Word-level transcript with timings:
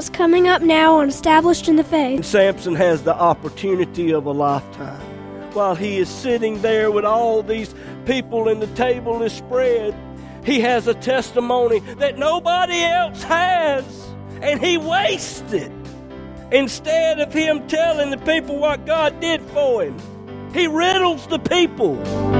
what's 0.00 0.08
coming 0.08 0.48
up 0.48 0.62
now 0.62 0.96
on 0.96 1.10
Established 1.10 1.68
in 1.68 1.76
the 1.76 1.84
Faith. 1.84 2.24
Samson 2.24 2.74
has 2.74 3.02
the 3.02 3.14
opportunity 3.14 4.14
of 4.14 4.24
a 4.24 4.30
lifetime. 4.30 4.98
While 5.52 5.74
he 5.74 5.98
is 5.98 6.08
sitting 6.08 6.62
there 6.62 6.90
with 6.90 7.04
all 7.04 7.42
these 7.42 7.74
people 8.06 8.48
and 8.48 8.62
the 8.62 8.66
table 8.68 9.22
is 9.22 9.34
spread, 9.34 9.94
he 10.42 10.58
has 10.60 10.86
a 10.86 10.94
testimony 10.94 11.80
that 11.98 12.16
nobody 12.16 12.80
else 12.82 13.22
has, 13.24 13.84
and 14.40 14.58
he 14.58 14.78
wastes 14.78 15.52
it. 15.52 15.70
Instead 16.50 17.20
of 17.20 17.30
him 17.30 17.68
telling 17.68 18.08
the 18.10 18.16
people 18.16 18.56
what 18.56 18.86
God 18.86 19.20
did 19.20 19.42
for 19.50 19.84
him, 19.84 19.98
he 20.54 20.66
riddles 20.66 21.26
the 21.26 21.38
people. 21.38 22.39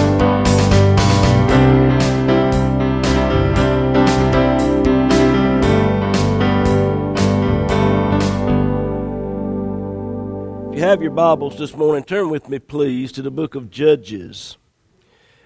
Have 10.81 11.03
your 11.03 11.11
Bibles 11.11 11.59
this 11.59 11.75
morning, 11.75 12.03
turn 12.03 12.31
with 12.31 12.49
me, 12.49 12.57
please, 12.57 13.11
to 13.11 13.21
the 13.21 13.29
book 13.29 13.53
of 13.53 13.69
Judges. 13.69 14.57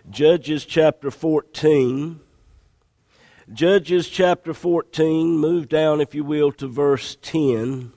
Judges 0.10 0.64
chapter 0.64 1.12
14. 1.12 2.22
Judges 3.52 4.08
chapter 4.08 4.54
14. 4.54 5.38
Move 5.38 5.68
down, 5.68 6.00
if 6.00 6.16
you 6.16 6.24
will, 6.24 6.54
to 6.54 6.68
verse 6.70 7.18
10. 7.22 7.92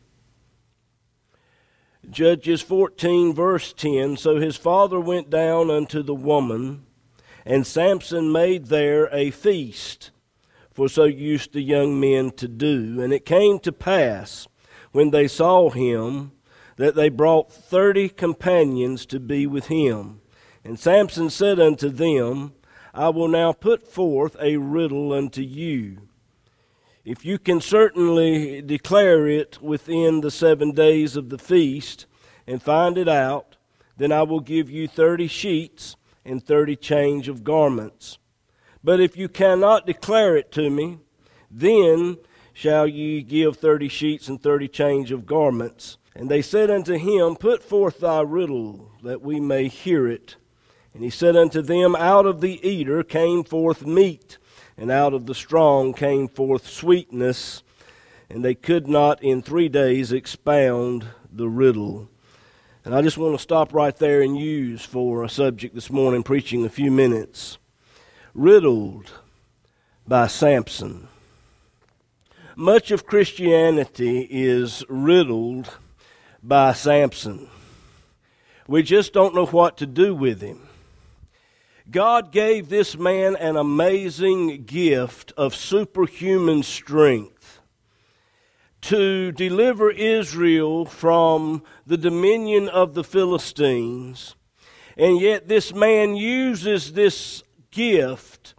Judges 2.10 2.60
14, 2.60 3.32
verse 3.32 3.72
10. 3.72 4.16
So 4.16 4.40
his 4.40 4.56
father 4.56 4.98
went 4.98 5.30
down 5.30 5.70
unto 5.70 6.02
the 6.02 6.16
woman, 6.16 6.86
and 7.46 7.64
Samson 7.64 8.32
made 8.32 8.66
there 8.66 9.08
a 9.14 9.30
feast, 9.30 10.10
for 10.72 10.88
so 10.88 11.04
used 11.04 11.52
the 11.52 11.62
young 11.62 12.00
men 12.00 12.32
to 12.32 12.48
do. 12.48 13.00
And 13.00 13.12
it 13.12 13.24
came 13.24 13.60
to 13.60 13.70
pass, 13.70 14.48
when 14.90 15.10
they 15.10 15.28
saw 15.28 15.70
him, 15.70 16.32
that 16.78 16.94
they 16.94 17.10
brought 17.10 17.52
thirty 17.52 18.08
companions 18.08 19.04
to 19.06 19.20
be 19.20 19.46
with 19.46 19.66
him. 19.66 20.20
And 20.64 20.78
Samson 20.78 21.28
said 21.28 21.60
unto 21.60 21.88
them, 21.88 22.54
I 22.94 23.10
will 23.10 23.28
now 23.28 23.52
put 23.52 23.86
forth 23.86 24.36
a 24.40 24.56
riddle 24.56 25.12
unto 25.12 25.42
you. 25.42 26.08
If 27.04 27.24
you 27.24 27.38
can 27.38 27.60
certainly 27.60 28.62
declare 28.62 29.26
it 29.26 29.62
within 29.62 30.20
the 30.20 30.30
seven 30.30 30.72
days 30.72 31.16
of 31.16 31.30
the 31.30 31.38
feast 31.38 32.06
and 32.46 32.62
find 32.62 32.96
it 32.96 33.08
out, 33.08 33.56
then 33.96 34.12
I 34.12 34.22
will 34.22 34.40
give 34.40 34.70
you 34.70 34.86
thirty 34.86 35.26
sheets 35.26 35.96
and 36.24 36.44
thirty 36.44 36.76
change 36.76 37.28
of 37.28 37.44
garments. 37.44 38.18
But 38.84 39.00
if 39.00 39.16
you 39.16 39.28
cannot 39.28 39.86
declare 39.86 40.36
it 40.36 40.52
to 40.52 40.70
me, 40.70 40.98
then 41.50 42.18
shall 42.52 42.86
ye 42.86 43.22
give 43.22 43.56
thirty 43.56 43.88
sheets 43.88 44.28
and 44.28 44.40
thirty 44.40 44.68
change 44.68 45.10
of 45.10 45.26
garments. 45.26 45.98
And 46.18 46.28
they 46.28 46.42
said 46.42 46.68
unto 46.68 46.94
him, 46.94 47.36
Put 47.36 47.62
forth 47.62 48.00
thy 48.00 48.22
riddle, 48.22 48.90
that 49.04 49.22
we 49.22 49.38
may 49.38 49.68
hear 49.68 50.08
it. 50.08 50.34
And 50.92 51.04
he 51.04 51.10
said 51.10 51.36
unto 51.36 51.62
them, 51.62 51.94
Out 51.94 52.26
of 52.26 52.40
the 52.40 52.58
eater 52.68 53.04
came 53.04 53.44
forth 53.44 53.86
meat, 53.86 54.36
and 54.76 54.90
out 54.90 55.14
of 55.14 55.26
the 55.26 55.34
strong 55.34 55.94
came 55.94 56.26
forth 56.26 56.66
sweetness. 56.66 57.62
And 58.28 58.44
they 58.44 58.56
could 58.56 58.88
not 58.88 59.22
in 59.22 59.42
three 59.42 59.68
days 59.68 60.10
expound 60.10 61.06
the 61.30 61.48
riddle. 61.48 62.08
And 62.84 62.96
I 62.96 63.00
just 63.00 63.16
want 63.16 63.36
to 63.36 63.42
stop 63.42 63.72
right 63.72 63.96
there 63.96 64.20
and 64.20 64.36
use 64.36 64.84
for 64.84 65.22
a 65.22 65.28
subject 65.28 65.72
this 65.72 65.88
morning, 65.88 66.24
preaching 66.24 66.66
a 66.66 66.68
few 66.68 66.90
minutes. 66.90 67.58
Riddled 68.34 69.12
by 70.04 70.26
Samson. 70.26 71.06
Much 72.56 72.90
of 72.90 73.06
Christianity 73.06 74.26
is 74.28 74.84
riddled 74.88 75.76
by 76.42 76.72
Samson. 76.72 77.48
We 78.66 78.82
just 78.82 79.12
don't 79.12 79.34
know 79.34 79.46
what 79.46 79.78
to 79.78 79.86
do 79.86 80.14
with 80.14 80.40
him. 80.40 80.68
God 81.90 82.32
gave 82.32 82.68
this 82.68 82.98
man 82.98 83.34
an 83.36 83.56
amazing 83.56 84.64
gift 84.64 85.32
of 85.38 85.54
superhuman 85.54 86.62
strength 86.62 87.60
to 88.82 89.32
deliver 89.32 89.90
Israel 89.90 90.84
from 90.84 91.62
the 91.86 91.96
dominion 91.96 92.68
of 92.68 92.94
the 92.94 93.04
Philistines. 93.04 94.36
And 94.98 95.18
yet, 95.18 95.48
this 95.48 95.74
man 95.74 96.14
uses 96.14 96.92
this 96.92 97.42
gift 97.70 98.54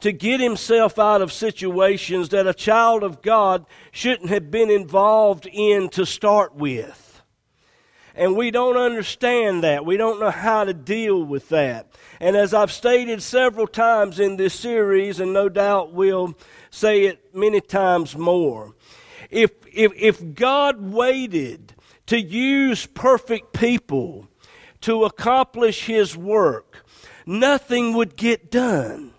to 0.00 0.12
get 0.12 0.40
himself 0.40 0.98
out 0.98 1.20
of 1.20 1.32
situations 1.32 2.28
that 2.28 2.46
a 2.46 2.54
child 2.54 3.02
of 3.02 3.22
God 3.22 3.66
shouldn't 3.90 4.30
have 4.30 4.50
been 4.50 4.70
involved 4.70 5.48
in 5.50 5.88
to 5.90 6.06
start 6.06 6.54
with. 6.54 7.07
And 8.18 8.34
we 8.34 8.50
don't 8.50 8.76
understand 8.76 9.62
that. 9.62 9.86
We 9.86 9.96
don't 9.96 10.18
know 10.18 10.32
how 10.32 10.64
to 10.64 10.74
deal 10.74 11.22
with 11.22 11.50
that. 11.50 11.86
And 12.18 12.36
as 12.36 12.52
I've 12.52 12.72
stated 12.72 13.22
several 13.22 13.68
times 13.68 14.18
in 14.18 14.36
this 14.36 14.54
series, 14.54 15.20
and 15.20 15.32
no 15.32 15.48
doubt 15.48 15.92
will 15.92 16.36
say 16.68 17.04
it 17.04 17.32
many 17.32 17.60
times 17.60 18.16
more, 18.16 18.74
if, 19.30 19.52
if, 19.72 19.92
if 19.94 20.34
God 20.34 20.82
waited 20.82 21.74
to 22.06 22.20
use 22.20 22.86
perfect 22.86 23.52
people 23.52 24.26
to 24.80 25.04
accomplish 25.04 25.86
His 25.86 26.16
work, 26.16 26.84
nothing 27.24 27.92
would 27.92 28.16
get 28.16 28.50
done. 28.50 29.12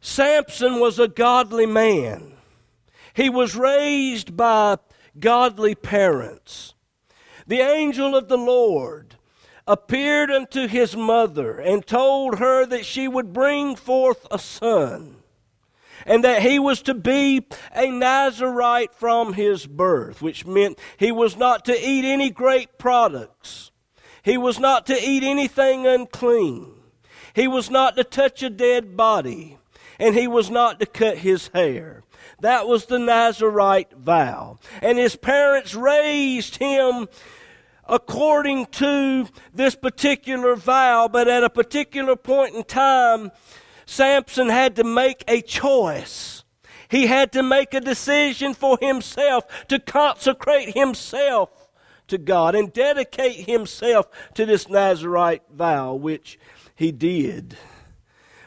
Samson 0.00 0.78
was 0.78 1.00
a 1.00 1.08
godly 1.08 1.66
man. 1.66 2.34
He 3.12 3.28
was 3.28 3.56
raised 3.56 4.36
by 4.36 4.76
godly 5.18 5.74
parents 5.74 6.74
the 7.46 7.60
angel 7.60 8.14
of 8.16 8.28
the 8.28 8.38
Lord 8.38 9.16
appeared 9.66 10.30
unto 10.30 10.68
his 10.68 10.96
mother 10.96 11.58
and 11.58 11.86
told 11.86 12.38
her 12.38 12.64
that 12.66 12.86
she 12.86 13.08
would 13.08 13.32
bring 13.32 13.76
forth 13.76 14.26
a 14.30 14.38
son 14.38 15.16
and 16.06 16.22
that 16.22 16.42
he 16.42 16.58
was 16.58 16.82
to 16.82 16.94
be 16.94 17.46
a 17.74 17.90
Nazarite 17.90 18.94
from 18.94 19.32
his 19.32 19.66
birth, 19.66 20.22
which 20.22 20.46
meant 20.46 20.78
he 20.96 21.10
was 21.10 21.36
not 21.36 21.64
to 21.64 21.76
eat 21.76 22.04
any 22.04 22.30
grape 22.30 22.78
products. 22.78 23.72
He 24.22 24.38
was 24.38 24.58
not 24.58 24.86
to 24.86 25.00
eat 25.00 25.22
anything 25.22 25.86
unclean. 25.86 26.72
He 27.34 27.48
was 27.48 27.70
not 27.70 27.96
to 27.96 28.04
touch 28.04 28.42
a 28.42 28.50
dead 28.50 28.96
body. 28.96 29.58
And 29.98 30.14
he 30.14 30.28
was 30.28 30.50
not 30.50 30.78
to 30.80 30.86
cut 30.86 31.18
his 31.18 31.48
hair. 31.48 32.02
That 32.40 32.68
was 32.68 32.86
the 32.86 32.98
Nazarite 32.98 33.92
vow. 33.92 34.58
And 34.82 34.98
his 34.98 35.16
parents 35.16 35.74
raised 35.74 36.56
him 36.56 37.08
according 37.88 38.66
to 38.66 39.28
this 39.52 39.74
particular 39.74 40.56
vow, 40.56 41.08
but 41.08 41.28
at 41.28 41.44
a 41.44 41.50
particular 41.50 42.16
point 42.16 42.54
in 42.54 42.64
time, 42.64 43.30
Samson 43.84 44.48
had 44.48 44.76
to 44.76 44.84
make 44.84 45.24
a 45.28 45.40
choice. 45.40 46.44
He 46.88 47.06
had 47.06 47.32
to 47.32 47.42
make 47.42 47.74
a 47.74 47.80
decision 47.80 48.54
for 48.54 48.78
himself 48.80 49.44
to 49.68 49.78
consecrate 49.78 50.76
himself 50.76 51.50
to 52.08 52.18
God 52.18 52.54
and 52.54 52.72
dedicate 52.72 53.48
himself 53.48 54.06
to 54.34 54.46
this 54.46 54.68
Nazarite 54.68 55.42
vow, 55.52 55.94
which 55.94 56.38
he 56.74 56.92
did. 56.92 57.56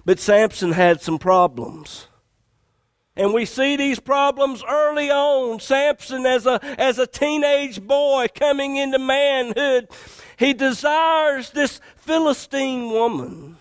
But 0.05 0.19
Samson 0.19 0.73
had 0.73 1.01
some 1.01 1.19
problems. 1.19 2.07
And 3.19 3.33
we 3.33 3.43
see 3.43 3.75
these 3.75 3.99
problems 3.99 4.63
early 4.65 5.11
on. 5.11 5.59
Samson, 5.59 6.25
as 6.25 6.45
a, 6.45 6.57
as 6.79 6.99
a 6.99 7.05
teenage 7.05 7.81
boy 7.81 8.27
coming 8.33 8.77
into 8.77 8.97
manhood, 8.97 9.89
he 10.37 10.53
desires 10.53 11.49
this 11.49 11.81
Philistine 11.97 12.89
woman, 12.91 13.57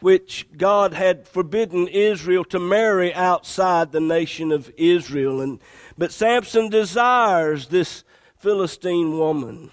which 0.00 0.48
God 0.56 0.94
had 0.94 1.28
forbidden 1.28 1.86
Israel 1.86 2.42
to 2.46 2.58
marry 2.58 3.14
outside 3.14 3.92
the 3.92 4.00
nation 4.00 4.50
of 4.50 4.72
Israel. 4.76 5.40
And, 5.40 5.60
but 5.96 6.10
Samson 6.10 6.70
desires 6.70 7.68
this 7.68 8.02
Philistine 8.36 9.16
woman. 9.16 9.70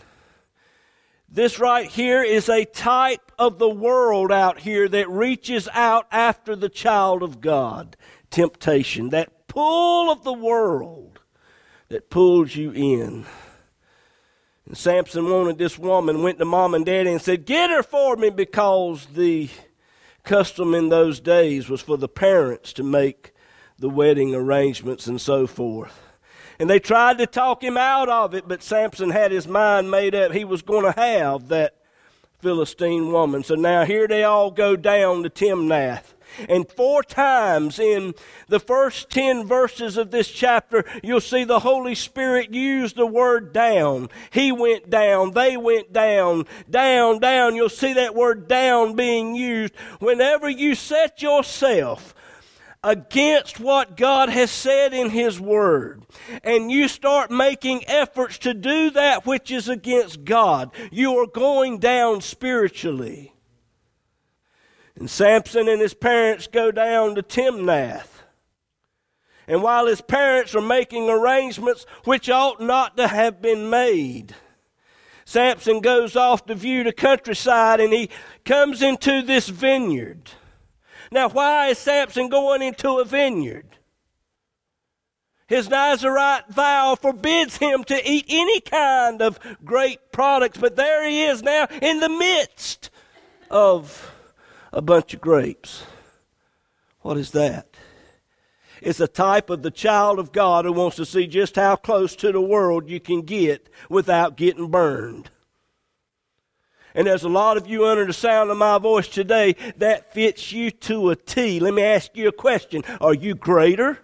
This 1.27 1.57
right 1.57 1.89
here 1.89 2.21
is 2.21 2.48
a 2.48 2.63
type 2.63 3.31
of 3.39 3.57
the 3.57 3.68
world 3.68 4.31
out 4.31 4.59
here 4.59 4.88
that 4.88 5.09
reaches 5.09 5.68
out 5.74 6.06
after 6.12 6.56
the 6.56 6.69
child 6.69 7.24
of 7.24 7.41
God. 7.41 7.98
Temptation, 8.36 9.12
that 9.12 9.48
pull 9.48 10.12
of 10.12 10.26
the 10.26 10.34
world 10.34 11.22
that 11.88 12.10
pulls 12.10 12.54
you 12.54 12.72
in. 12.72 13.26
And 14.66 14.78
Samson 14.78 15.30
wanted 15.30 15.58
this 15.58 15.80
woman, 15.80 16.22
went 16.22 16.40
to 16.40 16.46
mom 16.46 16.74
and 16.74 16.86
daddy 16.86 17.12
and 17.12 17.22
said, 17.22 17.46
Get 17.46 17.70
her 17.70 17.82
for 17.82 18.18
me 18.18 18.30
because 18.30 19.06
the 19.06 19.50
custom 20.26 20.76
in 20.76 20.90
those 20.90 21.22
days 21.22 21.70
was 21.70 21.80
for 21.80 21.98
the 21.98 22.10
parents 22.10 22.74
to 22.74 22.84
make 22.84 23.32
the 23.80 23.88
wedding 23.88 24.36
arrangements 24.36 25.08
and 25.08 25.22
so 25.22 25.48
forth. 25.48 26.02
And 26.60 26.70
they 26.70 26.80
tried 26.80 27.20
to 27.20 27.28
talk 27.28 27.64
him 27.64 27.78
out 27.78 28.10
of 28.10 28.34
it, 28.34 28.50
but 28.50 28.62
Samson 28.62 29.12
had 29.12 29.32
his 29.32 29.48
mind 29.48 29.90
made 29.90 30.14
up 30.14 30.34
he 30.34 30.44
was 30.44 30.62
going 30.62 30.84
to 30.84 31.00
have 31.00 31.48
that 31.48 31.78
Philistine 32.40 33.14
woman. 33.14 33.46
So 33.46 33.56
now 33.56 33.86
here 33.86 34.10
they 34.10 34.26
all 34.26 34.52
go 34.52 34.76
down 34.76 35.24
to 35.24 35.30
Timnath. 35.30 36.14
And 36.50 36.70
four 36.70 37.04
times 37.04 37.80
in 37.80 38.14
the 38.48 38.60
first 38.60 39.10
10 39.10 39.48
verses 39.48 39.98
of 39.98 40.12
this 40.12 40.30
chapter, 40.30 40.86
you'll 41.04 41.22
see 41.22 41.44
the 41.44 41.60
Holy 41.60 41.96
Spirit 41.96 42.54
use 42.54 42.94
the 42.94 43.06
word 43.06 43.54
down. 43.54 44.10
He 44.32 44.52
went 44.52 44.90
down, 44.90 45.32
they 45.32 45.58
went 45.58 45.94
down, 45.94 46.46
down, 46.70 47.20
down. 47.20 47.56
You'll 47.56 47.70
see 47.70 47.94
that 47.94 48.16
word 48.16 48.48
down 48.48 48.96
being 48.96 49.36
used. 49.36 49.76
Whenever 50.00 50.50
you 50.50 50.76
set 50.76 51.22
yourself 51.22 52.14
against 52.86 53.60
what 53.60 53.98
God 53.98 54.30
has 54.30 54.52
said 54.52 54.94
in 54.94 55.10
His 55.10 55.40
Word, 55.40 56.04
and 56.44 56.72
you 56.72 56.88
start 56.88 57.32
making 57.32 57.84
efforts 57.88 58.38
to 58.40 58.54
do 58.54 58.92
that 58.92 59.26
which 59.26 59.50
is 59.50 59.68
against 59.68 60.24
God, 60.24 60.72
you 60.92 61.18
are 61.18 61.28
going 61.28 61.80
down 61.80 62.22
spiritually. 62.22 63.35
And 64.97 65.09
Samson 65.09 65.68
and 65.68 65.81
his 65.81 65.94
parents 65.94 66.47
go 66.47 66.71
down 66.71 67.15
to 67.15 67.24
Timnath. 67.24 68.24
And 69.47 69.62
while 69.62 69.86
his 69.86 70.01
parents 70.01 70.56
are 70.56 70.62
making 70.62 71.09
arrangements 71.09 71.86
which 72.06 72.30
ought 72.30 72.62
not 72.62 72.97
to 72.97 73.07
have 73.07 73.42
been 73.42 73.69
made, 73.69 74.33
Samson 75.25 75.81
goes 75.81 76.15
off 76.15 76.45
to 76.45 76.56
view 76.56 76.83
the 76.83 76.94
countryside 76.94 77.80
and 77.80 77.92
he 77.92 78.09
comes 78.44 78.81
into 78.81 79.21
this 79.21 79.50
vineyard. 79.50 80.31
Now, 81.12 81.30
why 81.30 81.68
is 81.68 81.77
Samson 81.77 82.30
going 82.30 82.62
into 82.62 82.98
a 82.98 83.06
vineyard? 83.06 83.77
His 85.48 85.69
Nazarite 85.69 86.50
vow 86.50 86.95
forbids 87.00 87.57
him 87.57 87.83
to 87.83 88.09
eat 88.09 88.25
any 88.30 88.62
kind 88.62 89.21
of 89.21 89.39
grape 89.63 90.12
products, 90.12 90.57
but 90.57 90.75
there 90.75 91.07
he 91.07 91.24
is 91.24 91.44
now 91.44 91.68
in 91.81 92.00
the 92.00 92.09
midst 92.09 92.89
of 93.51 94.14
a 94.75 94.81
bunch 94.81 95.13
of 95.13 95.22
grapes. 95.22 95.83
What 97.01 97.18
is 97.18 97.31
that? 97.31 97.77
It's 98.81 99.00
a 99.00 99.07
type 99.07 99.50
of 99.50 99.63
the 99.63 99.72
child 99.72 100.19
of 100.19 100.33
God 100.33 100.66
who 100.66 100.74
wants 100.74 100.98
to 100.98 101.06
see 101.06 101.27
just 101.27 101.56
how 101.56 101.77
close 101.77 102.13
to 102.18 102.33
the 102.33 102.42
world 102.42 102.89
you 102.89 103.00
can 103.00 103.22
get 103.22 103.69
without 103.89 104.36
getting 104.36 104.69
burned. 104.69 105.30
And 106.94 107.07
there's 107.07 107.24
a 107.24 107.30
lot 107.30 107.56
of 107.56 107.68
you 107.68 107.86
under 107.86 108.06
the 108.06 108.13
sound 108.13 108.50
of 108.51 108.57
my 108.57 108.77
voice 108.77 109.07
today 109.07 109.56
that 109.77 110.13
fits 110.13 110.51
you 110.51 110.72
to 110.72 111.10
a 111.10 111.16
T. 111.16 111.62
Let 111.62 111.74
me 111.74 111.81
ask 111.81 112.12
you 112.16 112.27
a 112.27 112.33
question. 112.33 112.83
Are 113.00 113.13
you 113.13 113.33
greater 113.33 114.00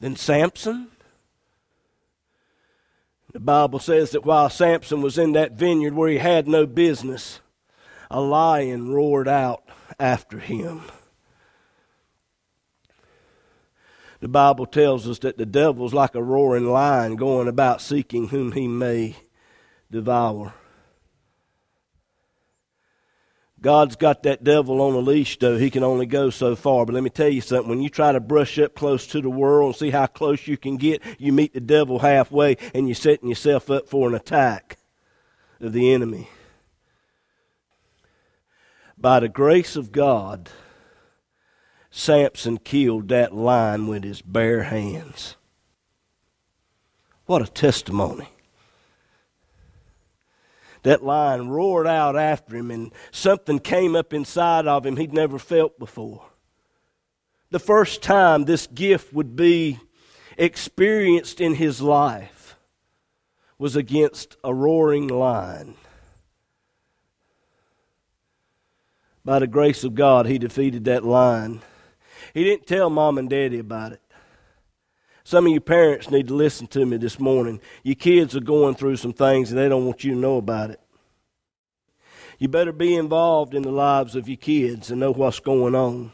than 0.00 0.16
Samson? 0.16 0.88
The 3.32 3.40
Bible 3.40 3.78
says 3.78 4.12
that 4.12 4.24
while 4.24 4.48
Samson 4.48 5.02
was 5.02 5.18
in 5.18 5.32
that 5.32 5.52
vineyard 5.52 5.94
where 5.94 6.08
he 6.08 6.18
had 6.18 6.48
no 6.48 6.66
business, 6.66 7.40
a 8.14 8.20
lion 8.20 8.92
roared 8.92 9.26
out 9.26 9.64
after 9.98 10.38
him. 10.38 10.82
The 14.20 14.28
Bible 14.28 14.66
tells 14.66 15.08
us 15.08 15.18
that 15.18 15.36
the 15.36 15.44
devil's 15.44 15.92
like 15.92 16.14
a 16.14 16.22
roaring 16.22 16.66
lion 16.66 17.16
going 17.16 17.48
about 17.48 17.82
seeking 17.82 18.28
whom 18.28 18.52
he 18.52 18.68
may 18.68 19.16
devour. 19.90 20.54
God's 23.60 23.96
got 23.96 24.22
that 24.22 24.44
devil 24.44 24.80
on 24.80 24.94
a 24.94 24.98
leash, 24.98 25.36
though. 25.40 25.58
He 25.58 25.70
can 25.70 25.82
only 25.82 26.06
go 26.06 26.30
so 26.30 26.54
far. 26.54 26.86
But 26.86 26.94
let 26.94 27.02
me 27.02 27.10
tell 27.10 27.28
you 27.28 27.40
something. 27.40 27.68
When 27.68 27.82
you 27.82 27.88
try 27.88 28.12
to 28.12 28.20
brush 28.20 28.60
up 28.60 28.76
close 28.76 29.08
to 29.08 29.22
the 29.22 29.30
world 29.30 29.70
and 29.70 29.76
see 29.76 29.90
how 29.90 30.06
close 30.06 30.46
you 30.46 30.56
can 30.56 30.76
get, 30.76 31.02
you 31.18 31.32
meet 31.32 31.52
the 31.52 31.60
devil 31.60 31.98
halfway 31.98 32.58
and 32.74 32.86
you're 32.86 32.94
setting 32.94 33.28
yourself 33.28 33.70
up 33.70 33.88
for 33.88 34.08
an 34.08 34.14
attack 34.14 34.78
of 35.60 35.72
the 35.72 35.92
enemy. 35.92 36.28
By 39.04 39.20
the 39.20 39.28
grace 39.28 39.76
of 39.76 39.92
God, 39.92 40.48
Samson 41.90 42.56
killed 42.56 43.08
that 43.08 43.34
lion 43.34 43.86
with 43.86 44.02
his 44.02 44.22
bare 44.22 44.62
hands. 44.62 45.36
What 47.26 47.42
a 47.42 47.46
testimony 47.46 48.30
that 50.84 51.04
lion 51.04 51.50
roared 51.50 51.86
out 51.86 52.16
after 52.16 52.56
him, 52.56 52.70
and 52.70 52.92
something 53.10 53.58
came 53.58 53.94
up 53.94 54.14
inside 54.14 54.66
of 54.66 54.86
him 54.86 54.96
he'd 54.96 55.12
never 55.12 55.38
felt 55.38 55.78
before. 55.78 56.24
The 57.50 57.58
first 57.58 58.02
time 58.02 58.44
this 58.44 58.66
gift 58.68 59.12
would 59.12 59.36
be 59.36 59.80
experienced 60.38 61.42
in 61.42 61.56
his 61.56 61.82
life 61.82 62.56
was 63.58 63.76
against 63.76 64.38
a 64.42 64.54
roaring 64.54 65.08
lion. 65.08 65.74
By 69.24 69.38
the 69.38 69.46
grace 69.46 69.84
of 69.84 69.94
God, 69.94 70.26
he 70.26 70.38
defeated 70.38 70.84
that 70.84 71.04
lion. 71.04 71.62
He 72.34 72.44
didn't 72.44 72.66
tell 72.66 72.90
mom 72.90 73.16
and 73.16 73.30
daddy 73.30 73.58
about 73.58 73.92
it. 73.92 74.02
Some 75.24 75.46
of 75.46 75.52
you 75.52 75.60
parents 75.60 76.10
need 76.10 76.28
to 76.28 76.34
listen 76.34 76.66
to 76.68 76.84
me 76.84 76.98
this 76.98 77.18
morning. 77.18 77.60
Your 77.82 77.94
kids 77.94 78.36
are 78.36 78.40
going 78.40 78.74
through 78.74 78.96
some 78.96 79.14
things 79.14 79.50
and 79.50 79.58
they 79.58 79.70
don't 79.70 79.86
want 79.86 80.04
you 80.04 80.12
to 80.12 80.18
know 80.18 80.36
about 80.36 80.70
it. 80.70 80.80
You 82.38 82.48
better 82.48 82.72
be 82.72 82.94
involved 82.94 83.54
in 83.54 83.62
the 83.62 83.72
lives 83.72 84.14
of 84.16 84.28
your 84.28 84.36
kids 84.36 84.90
and 84.90 85.00
know 85.00 85.12
what's 85.12 85.40
going 85.40 85.74
on. 85.74 86.12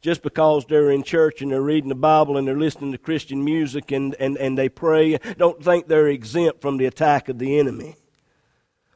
Just 0.00 0.22
because 0.22 0.66
they're 0.66 0.90
in 0.90 1.04
church 1.04 1.40
and 1.40 1.52
they're 1.52 1.62
reading 1.62 1.88
the 1.88 1.94
Bible 1.94 2.36
and 2.36 2.48
they're 2.48 2.58
listening 2.58 2.90
to 2.92 2.98
Christian 2.98 3.44
music 3.44 3.92
and, 3.92 4.16
and, 4.18 4.36
and 4.38 4.58
they 4.58 4.68
pray, 4.68 5.18
don't 5.38 5.62
think 5.62 5.86
they're 5.86 6.08
exempt 6.08 6.60
from 6.60 6.76
the 6.76 6.86
attack 6.86 7.28
of 7.28 7.38
the 7.38 7.58
enemy. 7.58 7.94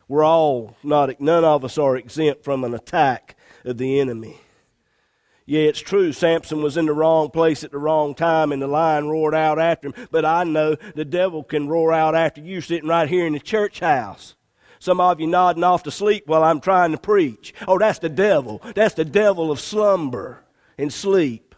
We're 0.09 0.25
all 0.25 0.77
not, 0.83 1.21
none 1.21 1.45
of 1.45 1.65
us 1.65 1.77
are 1.77 1.97
exempt 1.97 2.43
from 2.43 2.65
an 2.65 2.75
attack 2.75 3.37
of 3.65 3.77
the 3.77 4.01
enemy. 4.01 4.41
Yeah, 5.45 5.63
it's 5.63 5.81
true. 5.81 6.13
Samson 6.13 6.63
was 6.63 6.77
in 6.77 6.87
the 6.87 6.93
wrong 6.93 7.31
place 7.31 7.65
at 7.65 7.71
the 7.71 7.79
wrong 7.79 8.15
time 8.15 8.53
and 8.53 8.61
the 8.61 8.67
lion 8.67 9.09
roared 9.09 9.35
out 9.35 9.59
after 9.59 9.89
him. 9.89 10.09
But 10.11 10.25
I 10.25 10.45
know 10.45 10.77
the 10.95 11.07
devil 11.07 11.43
can 11.43 11.69
roar 11.69 11.93
out 11.93 12.15
after 12.15 12.41
you 12.41 12.61
sitting 12.61 12.89
right 12.89 13.09
here 13.09 13.27
in 13.27 13.33
the 13.33 13.41
church 13.41 13.81
house. 13.81 14.35
Some 14.79 15.01
of 15.01 15.21
you 15.21 15.27
nodding 15.27 15.65
off 15.65 15.83
to 15.85 15.91
sleep 15.91 16.27
while 16.27 16.45
I'm 16.45 16.61
trying 16.61 16.93
to 16.93 16.99
preach. 16.99 17.55
Oh, 17.67 17.79
that's 17.79 17.99
the 17.99 18.09
devil. 18.09 18.63
That's 18.75 18.95
the 18.95 19.05
devil 19.05 19.51
of 19.51 19.59
slumber 19.59 20.45
and 20.77 20.93
sleep. 20.93 21.55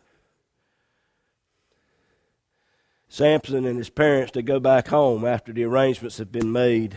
Samson 3.09 3.65
and 3.67 3.77
his 3.77 3.91
parents, 3.91 4.31
to 4.33 4.43
go 4.43 4.61
back 4.61 4.87
home 4.87 5.25
after 5.25 5.53
the 5.53 5.65
arrangements 5.65 6.19
have 6.19 6.31
been 6.31 6.53
made. 6.53 6.97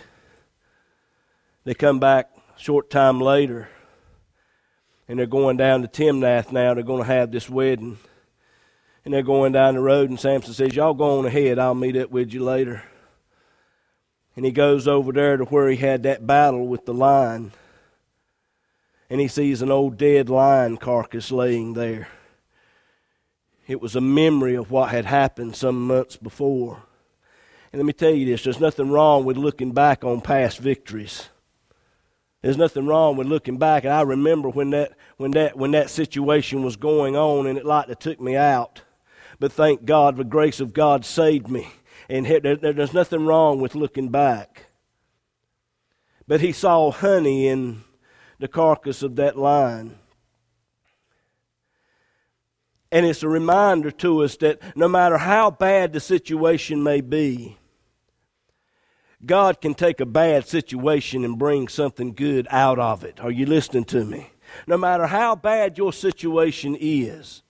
They 1.63 1.73
come 1.73 1.99
back 1.99 2.29
short 2.57 2.89
time 2.89 3.19
later 3.19 3.69
and 5.07 5.19
they're 5.19 5.25
going 5.25 5.57
down 5.57 5.81
to 5.81 5.87
Timnath 5.87 6.51
now. 6.51 6.73
They're 6.73 6.83
going 6.83 7.03
to 7.03 7.13
have 7.13 7.31
this 7.31 7.49
wedding. 7.49 7.97
And 9.05 9.13
they're 9.13 9.21
going 9.21 9.51
down 9.51 9.75
the 9.75 9.81
road, 9.81 10.09
and 10.09 10.19
Samson 10.19 10.53
says, 10.53 10.75
Y'all 10.75 10.93
go 10.93 11.19
on 11.19 11.25
ahead. 11.25 11.59
I'll 11.59 11.75
meet 11.75 11.97
up 11.97 12.09
with 12.09 12.33
you 12.33 12.41
later. 12.41 12.83
And 14.35 14.45
he 14.45 14.51
goes 14.51 14.87
over 14.87 15.11
there 15.11 15.37
to 15.37 15.43
where 15.43 15.69
he 15.69 15.75
had 15.75 16.03
that 16.03 16.25
battle 16.25 16.67
with 16.67 16.85
the 16.85 16.93
lion. 16.93 17.51
And 19.09 19.19
he 19.19 19.27
sees 19.27 19.61
an 19.61 19.69
old 19.69 19.97
dead 19.97 20.29
lion 20.29 20.77
carcass 20.77 21.31
laying 21.31 21.73
there. 21.73 22.07
It 23.67 23.81
was 23.81 23.95
a 23.95 24.01
memory 24.01 24.55
of 24.55 24.71
what 24.71 24.89
had 24.89 25.05
happened 25.05 25.55
some 25.55 25.85
months 25.85 26.15
before. 26.15 26.81
And 27.71 27.79
let 27.79 27.85
me 27.85 27.93
tell 27.93 28.13
you 28.13 28.25
this 28.25 28.43
there's 28.43 28.59
nothing 28.59 28.89
wrong 28.89 29.25
with 29.25 29.37
looking 29.37 29.73
back 29.73 30.03
on 30.03 30.21
past 30.21 30.59
victories. 30.59 31.29
There's 32.43 32.57
nothing 32.57 32.85
wrong 32.85 33.15
with 33.15 33.25
looking 33.25 33.57
back. 33.57 33.85
And 33.85 33.93
I 33.93 34.01
remember 34.01 34.49
when 34.49 34.71
that, 34.71 34.91
when 35.15 35.31
that, 35.31 35.57
when 35.57 35.71
that 35.71 35.89
situation 35.89 36.61
was 36.61 36.75
going 36.75 37.15
on 37.15 37.47
and 37.47 37.57
it 37.57 37.65
like 37.65 37.87
to 37.87 37.95
took 37.95 38.19
me 38.19 38.35
out. 38.35 38.81
But 39.39 39.53
thank 39.53 39.85
God, 39.85 40.17
the 40.17 40.25
grace 40.25 40.59
of 40.59 40.73
God 40.73 41.05
saved 41.05 41.49
me. 41.49 41.69
And 42.09 42.25
there's 42.25 42.93
nothing 42.93 43.25
wrong 43.25 43.61
with 43.61 43.75
looking 43.75 44.09
back. 44.09 44.65
But 46.27 46.41
he 46.41 46.51
saw 46.51 46.91
honey 46.91 47.47
in 47.47 47.85
the 48.39 48.49
carcass 48.49 49.03
of 49.03 49.15
that 49.15 49.37
lion. 49.37 49.97
And 52.91 53.05
it's 53.05 53.23
a 53.23 53.29
reminder 53.29 53.89
to 53.89 54.21
us 54.21 54.35
that 54.37 54.59
no 54.75 54.89
matter 54.89 55.17
how 55.17 55.49
bad 55.49 55.93
the 55.93 56.01
situation 56.01 56.83
may 56.83 56.99
be, 56.99 57.57
God 59.25 59.61
can 59.61 59.73
take 59.73 59.99
a 59.99 60.05
bad 60.05 60.47
situation 60.47 61.23
and 61.23 61.39
bring 61.39 61.67
something 61.67 62.13
good 62.13 62.47
out 62.49 62.79
of 62.79 63.03
it. 63.03 63.19
Are 63.21 63.31
you 63.31 63.45
listening 63.45 63.85
to 63.85 64.03
me? 64.03 64.31
No 64.67 64.77
matter 64.77 65.07
how 65.07 65.35
bad 65.35 65.77
your 65.77 65.93
situation 65.93 66.75
is, 66.79 67.41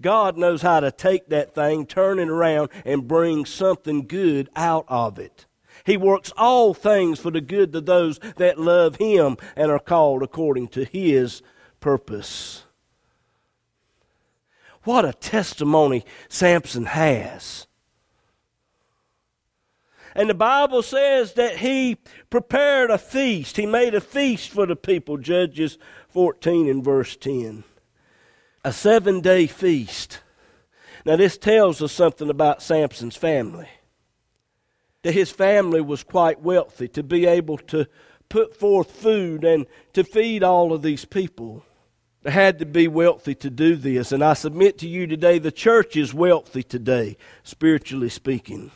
God 0.00 0.36
knows 0.36 0.62
how 0.62 0.80
to 0.80 0.90
take 0.90 1.28
that 1.28 1.54
thing, 1.54 1.86
turn 1.86 2.18
it 2.18 2.28
around, 2.28 2.68
and 2.84 3.08
bring 3.08 3.44
something 3.44 4.06
good 4.06 4.50
out 4.54 4.84
of 4.88 5.18
it. 5.18 5.46
He 5.84 5.96
works 5.96 6.32
all 6.36 6.74
things 6.74 7.18
for 7.18 7.30
the 7.30 7.40
good 7.40 7.74
of 7.74 7.86
those 7.86 8.18
that 8.36 8.58
love 8.58 8.96
Him 8.96 9.36
and 9.56 9.70
are 9.70 9.78
called 9.78 10.22
according 10.22 10.68
to 10.68 10.84
His 10.84 11.42
purpose. 11.80 12.64
What 14.84 15.04
a 15.04 15.12
testimony 15.12 16.04
Samson 16.28 16.86
has. 16.86 17.66
And 20.14 20.30
the 20.30 20.34
Bible 20.34 20.82
says 20.82 21.32
that 21.34 21.58
he 21.58 21.96
prepared 22.30 22.90
a 22.90 22.98
feast. 22.98 23.56
He 23.56 23.66
made 23.66 23.94
a 23.94 24.00
feast 24.00 24.50
for 24.50 24.64
the 24.66 24.76
people. 24.76 25.16
Judges 25.16 25.76
14 26.08 26.68
and 26.68 26.84
verse 26.84 27.16
10. 27.16 27.64
A 28.64 28.72
seven 28.72 29.20
day 29.20 29.46
feast. 29.46 30.20
Now, 31.04 31.16
this 31.16 31.36
tells 31.36 31.82
us 31.82 31.92
something 31.92 32.30
about 32.30 32.62
Samson's 32.62 33.16
family. 33.16 33.68
That 35.02 35.12
his 35.12 35.30
family 35.30 35.82
was 35.82 36.02
quite 36.02 36.40
wealthy 36.40 36.88
to 36.88 37.02
be 37.02 37.26
able 37.26 37.58
to 37.58 37.86
put 38.28 38.56
forth 38.56 38.90
food 38.90 39.44
and 39.44 39.66
to 39.92 40.02
feed 40.02 40.42
all 40.42 40.72
of 40.72 40.82
these 40.82 41.04
people. 41.04 41.64
They 42.22 42.30
had 42.30 42.58
to 42.60 42.64
be 42.64 42.88
wealthy 42.88 43.34
to 43.34 43.50
do 43.50 43.76
this. 43.76 44.12
And 44.12 44.24
I 44.24 44.32
submit 44.32 44.78
to 44.78 44.88
you 44.88 45.06
today, 45.06 45.38
the 45.38 45.52
church 45.52 45.94
is 45.94 46.14
wealthy 46.14 46.62
today, 46.62 47.18
spiritually 47.42 48.08
speaking. 48.08 48.70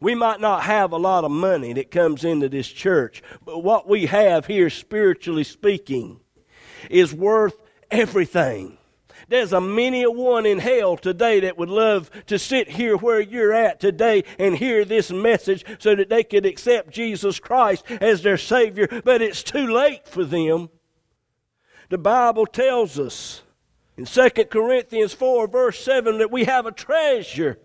We 0.00 0.14
might 0.14 0.40
not 0.40 0.62
have 0.62 0.92
a 0.92 0.96
lot 0.96 1.24
of 1.24 1.30
money 1.30 1.74
that 1.74 1.90
comes 1.90 2.24
into 2.24 2.48
this 2.48 2.68
church, 2.68 3.22
but 3.44 3.62
what 3.62 3.86
we 3.86 4.06
have 4.06 4.46
here, 4.46 4.70
spiritually 4.70 5.44
speaking, 5.44 6.20
is 6.88 7.12
worth 7.12 7.54
everything. 7.90 8.78
There's 9.28 9.52
a 9.52 9.60
many 9.60 10.02
a 10.02 10.10
one 10.10 10.46
in 10.46 10.58
hell 10.58 10.96
today 10.96 11.40
that 11.40 11.58
would 11.58 11.68
love 11.68 12.10
to 12.26 12.38
sit 12.38 12.68
here 12.68 12.96
where 12.96 13.20
you're 13.20 13.52
at 13.52 13.78
today 13.78 14.24
and 14.38 14.56
hear 14.56 14.84
this 14.84 15.12
message 15.12 15.64
so 15.78 15.94
that 15.94 16.08
they 16.08 16.24
could 16.24 16.46
accept 16.46 16.90
Jesus 16.90 17.38
Christ 17.38 17.88
as 18.00 18.22
their 18.22 18.38
Savior, 18.38 18.88
but 19.04 19.22
it's 19.22 19.42
too 19.42 19.66
late 19.70 20.08
for 20.08 20.24
them. 20.24 20.70
The 21.90 21.98
Bible 21.98 22.46
tells 22.46 22.98
us 22.98 23.42
in 23.96 24.06
2 24.06 24.30
Corinthians 24.50 25.12
4, 25.12 25.46
verse 25.46 25.78
7, 25.84 26.18
that 26.18 26.30
we 26.30 26.44
have 26.44 26.64
a 26.64 26.72
treasure 26.72 27.58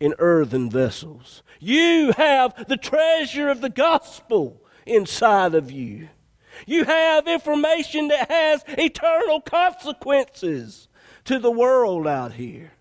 in 0.00 0.14
earthen 0.18 0.70
vessels. 0.70 1.42
You 1.60 2.12
have 2.16 2.66
the 2.66 2.78
treasure 2.78 3.50
of 3.50 3.60
the 3.60 3.68
gospel 3.68 4.62
inside 4.86 5.54
of 5.54 5.70
you. 5.70 6.08
You 6.66 6.84
have 6.84 7.28
information 7.28 8.08
that 8.08 8.30
has 8.30 8.64
eternal 8.66 9.40
consequences 9.40 10.88
to 11.24 11.38
the 11.38 11.50
world 11.50 12.06
out 12.06 12.32
here. 12.32 12.72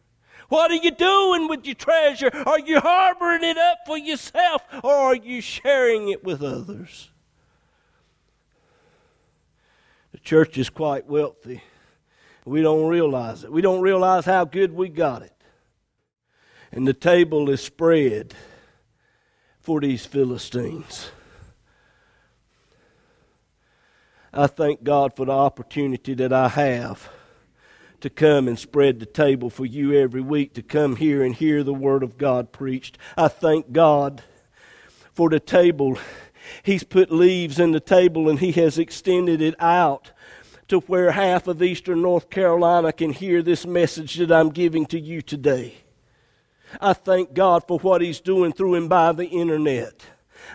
What 0.48 0.72
are 0.72 0.76
you 0.76 0.92
doing 0.92 1.48
with 1.48 1.66
your 1.66 1.76
treasure? 1.76 2.32
Are 2.48 2.60
you 2.60 2.80
harboring 2.80 3.44
it 3.44 3.58
up 3.58 3.80
for 3.86 3.98
yourself 3.98 4.64
or 4.84 4.92
are 4.92 5.16
you 5.16 5.42
sharing 5.42 6.10
it 6.10 6.24
with 6.24 6.42
others? 6.42 7.12
The 10.12 10.18
church 10.20 10.58
is 10.58 10.70
quite 10.70 11.06
wealthy. 11.06 11.62
We 12.46 12.62
don't 12.64 12.88
realize 12.88 13.44
it. 13.44 13.52
We 13.52 13.62
don't 13.62 13.82
realize 13.82 14.26
how 14.26 14.46
good 14.46 14.74
we 14.74 14.90
got 14.90 15.22
it 15.22 15.39
and 16.72 16.88
the 16.88 16.94
table 16.94 17.50
is 17.50 17.62
spread 17.62 18.34
for 19.60 19.80
these 19.80 20.06
Philistines. 20.06 21.12
I 24.34 24.48
thank 24.48 24.84
God 24.84 25.16
for 25.16 25.26
the 25.26 25.32
opportunity 25.32 26.14
that 26.14 26.32
I 26.32 26.50
have 26.50 27.10
to 28.02 28.10
come 28.10 28.48
and 28.48 28.58
spread 28.58 29.00
the 29.00 29.06
table 29.06 29.50
for 29.50 29.66
you 29.66 29.94
every 29.94 30.22
week, 30.22 30.54
to 30.54 30.62
come 30.62 30.96
here 30.96 31.24
and 31.24 31.36
hear 31.36 31.64
the 31.64 31.74
Word 31.74 32.04
of 32.04 32.18
God 32.18 32.52
preached. 32.52 32.98
I 33.18 33.28
thank 33.28 33.72
God 33.72 34.24
for 35.14 35.30
the 35.30 35.40
table. 35.40 35.98
He's 36.64 36.84
put 36.84 37.12
leaves 37.12 37.60
in 37.60 37.72
the 37.72 37.80
table 37.80 38.30
and 38.30 38.40
He 38.40 38.52
has 38.54 38.78
extended 38.78 39.42
it 39.42 39.56
out 39.60 40.12
to 40.70 40.80
where 40.82 41.12
half 41.12 41.48
of 41.48 41.62
eastern 41.62 42.04
North 42.04 42.30
Carolina 42.30 42.94
can 42.94 43.12
hear 43.12 43.42
this 43.42 43.66
message 43.66 44.16
that 44.16 44.32
I'm 44.32 44.50
giving 44.50 44.86
to 44.88 45.00
you 45.00 45.22
today. 45.22 45.74
I 46.80 46.94
thank 46.94 47.34
God 47.34 47.64
for 47.68 47.80
what 47.80 48.02
He's 48.02 48.20
doing 48.20 48.54
through 48.54 48.76
and 48.76 48.90
by 48.90 49.12
the 49.12 49.26
internet. 49.26 50.06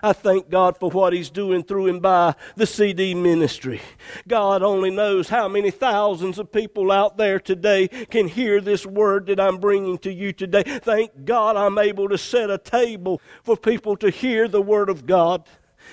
I 0.03 0.13
thank 0.13 0.51
God 0.51 0.77
for 0.79 0.91
what 0.91 1.13
He's 1.13 1.31
doing 1.31 1.63
through 1.63 1.89
and 1.89 2.03
by 2.03 2.35
the 2.57 2.67
CD 2.67 3.15
ministry. 3.15 3.81
God 4.27 4.63
only 4.63 4.91
knows 4.91 5.29
how 5.29 5.49
many 5.49 5.71
thousands 5.71 6.39
of 6.39 6.53
people 6.53 6.91
out 6.91 7.17
there 7.17 7.39
today 7.39 7.89
can 7.89 8.29
hear 8.29 8.61
this 8.61 8.87
word 8.87 9.27
that 9.27 9.41
I'm 9.41 9.59
bringing 9.59 9.99
to 9.99 10.13
you 10.13 10.33
today. 10.33 10.63
Thank 10.65 11.25
God 11.25 11.57
I'm 11.57 11.79
able 11.79 12.09
to 12.09 12.19
set 12.19 12.51
a 12.51 12.59
table 12.59 13.21
for 13.43 13.57
people 13.57 13.97
to 13.99 14.11
hear 14.11 14.49
the 14.49 14.63
Word 14.63 14.89
of 14.89 15.07
God. 15.07 15.45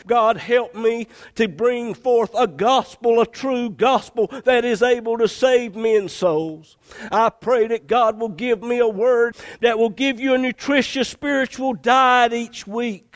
God, 0.07 0.38
help 0.38 0.75
me 0.75 1.07
to 1.36 1.48
bring 1.48 1.93
forth 1.93 2.31
a 2.38 2.48
gospel, 2.48 3.21
a 3.21 3.25
true 3.25 3.69
gospel 3.69 4.27
that 4.45 4.65
is 4.65 4.81
able 4.81 5.17
to 5.17 5.27
save 5.27 5.75
men's 5.75 6.13
souls. 6.13 6.77
I 7.12 7.29
pray 7.29 7.67
that 7.67 7.88
God 7.88 8.19
will 8.19 8.29
give 8.29 8.62
me 8.62 8.79
a 8.79 8.88
word 8.88 9.36
that 9.62 9.77
will 9.77 9.89
give 9.89 10.19
you 10.19 10.33
a 10.33 10.38
nutritious 10.38 11.10
spiritual 11.10 11.74
diet 11.74 12.33
each 12.33 12.65
week. 12.65 13.15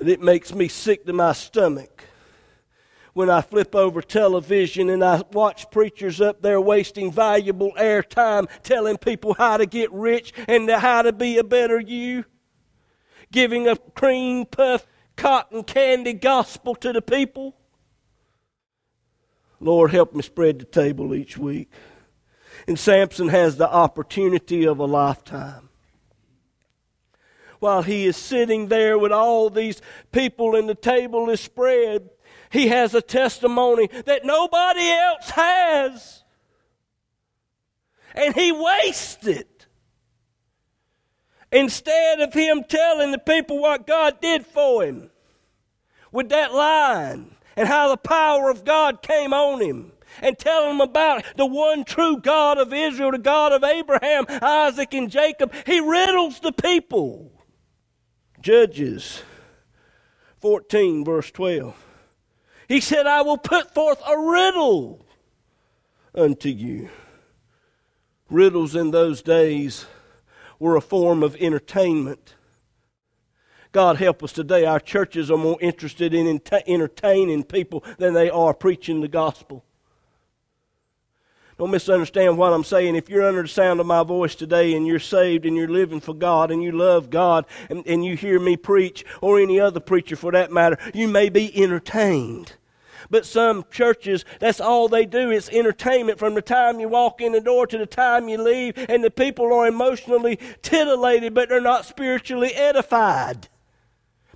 It 0.00 0.20
makes 0.20 0.54
me 0.54 0.68
sick 0.68 1.06
to 1.06 1.12
my 1.12 1.32
stomach 1.32 1.96
when 3.16 3.30
I 3.30 3.40
flip 3.40 3.74
over 3.74 4.02
television 4.02 4.90
and 4.90 5.02
I 5.02 5.22
watch 5.32 5.70
preachers 5.70 6.20
up 6.20 6.42
there 6.42 6.60
wasting 6.60 7.10
valuable 7.10 7.72
airtime 7.78 8.46
telling 8.62 8.98
people 8.98 9.32
how 9.32 9.56
to 9.56 9.64
get 9.64 9.90
rich 9.90 10.34
and 10.46 10.68
how 10.68 11.00
to 11.00 11.14
be 11.14 11.38
a 11.38 11.44
better 11.44 11.80
you, 11.80 12.26
giving 13.32 13.68
a 13.68 13.76
cream 13.76 14.44
puff 14.44 14.86
cotton 15.16 15.64
candy 15.64 16.12
gospel 16.12 16.74
to 16.76 16.92
the 16.92 17.02
people. 17.02 17.56
Lord, 19.60 19.90
help 19.90 20.14
me 20.14 20.22
spread 20.22 20.58
the 20.58 20.64
table 20.64 21.14
each 21.14 21.38
week. 21.38 21.70
And 22.68 22.78
Samson 22.78 23.28
has 23.28 23.56
the 23.56 23.70
opportunity 23.70 24.66
of 24.66 24.78
a 24.78 24.84
lifetime. 24.84 25.68
While 27.58 27.82
he 27.82 28.06
is 28.06 28.16
sitting 28.16 28.68
there 28.68 28.98
with 28.98 29.12
all 29.12 29.48
these 29.48 29.80
people 30.12 30.54
and 30.54 30.68
the 30.68 30.74
table 30.74 31.30
is 31.30 31.40
spread, 31.40 32.10
he 32.50 32.68
has 32.68 32.94
a 32.94 33.00
testimony 33.00 33.88
that 34.04 34.24
nobody 34.24 34.88
else 34.88 35.30
has. 35.30 36.22
And 38.14 38.34
he 38.34 38.52
wastes 38.52 39.26
it. 39.26 39.55
Instead 41.52 42.20
of 42.20 42.32
him 42.32 42.64
telling 42.68 43.12
the 43.12 43.18
people 43.18 43.60
what 43.60 43.86
God 43.86 44.20
did 44.20 44.44
for 44.44 44.84
him 44.84 45.10
with 46.10 46.28
that 46.30 46.52
line 46.52 47.36
and 47.56 47.68
how 47.68 47.88
the 47.88 47.96
power 47.96 48.50
of 48.50 48.64
God 48.64 49.02
came 49.02 49.32
on 49.32 49.60
him 49.60 49.92
and 50.22 50.38
telling 50.38 50.78
them 50.78 50.80
about 50.80 51.24
the 51.36 51.46
one 51.46 51.84
true 51.84 52.18
God 52.18 52.58
of 52.58 52.72
Israel, 52.72 53.12
the 53.12 53.18
God 53.18 53.52
of 53.52 53.62
Abraham, 53.62 54.26
Isaac, 54.28 54.94
and 54.94 55.10
Jacob, 55.10 55.52
he 55.66 55.80
riddles 55.80 56.40
the 56.40 56.52
people. 56.52 57.32
Judges 58.40 59.22
14, 60.40 61.04
verse 61.04 61.30
12. 61.30 61.84
He 62.68 62.80
said, 62.80 63.06
I 63.06 63.22
will 63.22 63.38
put 63.38 63.72
forth 63.74 64.00
a 64.06 64.18
riddle 64.18 65.06
unto 66.14 66.48
you. 66.48 66.88
Riddles 68.28 68.74
in 68.74 68.90
those 68.90 69.22
days 69.22 69.86
were 70.58 70.76
a 70.76 70.80
form 70.80 71.22
of 71.22 71.36
entertainment. 71.36 72.34
God 73.72 73.96
help 73.96 74.22
us 74.22 74.32
today. 74.32 74.64
Our 74.64 74.80
churches 74.80 75.30
are 75.30 75.36
more 75.36 75.58
interested 75.60 76.14
in 76.14 76.40
entertaining 76.66 77.44
people 77.44 77.84
than 77.98 78.14
they 78.14 78.30
are 78.30 78.54
preaching 78.54 79.00
the 79.00 79.08
gospel. 79.08 79.64
Don't 81.58 81.70
misunderstand 81.70 82.36
what 82.36 82.52
I'm 82.52 82.64
saying. 82.64 82.96
If 82.96 83.08
you're 83.08 83.26
under 83.26 83.42
the 83.42 83.48
sound 83.48 83.80
of 83.80 83.86
my 83.86 84.02
voice 84.02 84.34
today 84.34 84.74
and 84.74 84.86
you're 84.86 84.98
saved 84.98 85.46
and 85.46 85.56
you're 85.56 85.68
living 85.68 86.00
for 86.00 86.14
God 86.14 86.50
and 86.50 86.62
you 86.62 86.72
love 86.72 87.08
God 87.08 87.46
and, 87.70 87.86
and 87.86 88.04
you 88.04 88.14
hear 88.14 88.38
me 88.38 88.58
preach, 88.58 89.04
or 89.22 89.40
any 89.40 89.58
other 89.58 89.80
preacher 89.80 90.16
for 90.16 90.32
that 90.32 90.52
matter, 90.52 90.76
you 90.92 91.08
may 91.08 91.30
be 91.30 91.54
entertained. 91.62 92.54
But 93.10 93.26
some 93.26 93.64
churches, 93.70 94.24
that's 94.40 94.60
all 94.60 94.88
they 94.88 95.06
do. 95.06 95.30
It's 95.30 95.48
entertainment 95.48 96.18
from 96.18 96.34
the 96.34 96.42
time 96.42 96.80
you 96.80 96.88
walk 96.88 97.20
in 97.20 97.32
the 97.32 97.40
door 97.40 97.66
to 97.66 97.78
the 97.78 97.86
time 97.86 98.28
you 98.28 98.42
leave, 98.42 98.74
and 98.88 99.02
the 99.02 99.10
people 99.10 99.52
are 99.52 99.66
emotionally 99.66 100.38
titillated, 100.62 101.34
but 101.34 101.48
they're 101.48 101.60
not 101.60 101.84
spiritually 101.84 102.52
edified. 102.54 103.48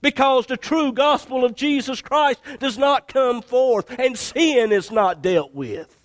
Because 0.03 0.47
the 0.47 0.57
true 0.57 0.93
gospel 0.93 1.45
of 1.45 1.55
Jesus 1.55 2.01
Christ 2.01 2.41
does 2.59 2.79
not 2.79 3.09
come 3.09 3.43
forth, 3.43 3.99
and 3.99 4.19
sin 4.19 4.73
is 4.73 4.91
not 4.91 5.23
dealt 5.23 5.55
with. 5.55 5.97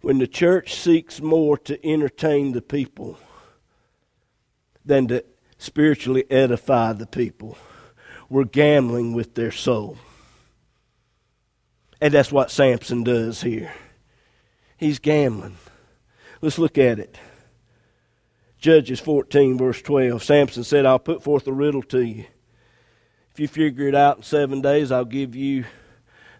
When 0.00 0.18
the 0.18 0.28
church 0.28 0.74
seeks 0.74 1.20
more 1.20 1.58
to 1.58 1.84
entertain 1.86 2.52
the 2.52 2.62
people 2.62 3.18
than 4.84 5.08
to 5.08 5.24
spiritually 5.58 6.24
edify 6.30 6.92
the 6.94 7.06
people 7.06 7.58
we're 8.30 8.44
gambling 8.44 9.12
with 9.12 9.34
their 9.34 9.50
soul. 9.50 9.98
And 12.00 12.14
that's 12.14 12.32
what 12.32 12.50
Samson 12.50 13.04
does 13.04 13.42
here. 13.42 13.72
He's 14.76 14.98
gambling. 14.98 15.56
Let's 16.40 16.58
look 16.58 16.78
at 16.78 16.98
it. 16.98 17.18
Judges 18.58 19.00
14, 19.00 19.58
verse 19.58 19.82
12. 19.82 20.22
Samson 20.22 20.64
said, 20.64 20.86
I'll 20.86 20.98
put 20.98 21.22
forth 21.22 21.46
a 21.46 21.52
riddle 21.52 21.82
to 21.84 22.00
you. 22.00 22.24
If 23.32 23.40
you 23.40 23.48
figure 23.48 23.88
it 23.88 23.94
out 23.94 24.18
in 24.18 24.22
seven 24.22 24.60
days, 24.60 24.90
I'll 24.90 25.04
give 25.04 25.34
you 25.34 25.64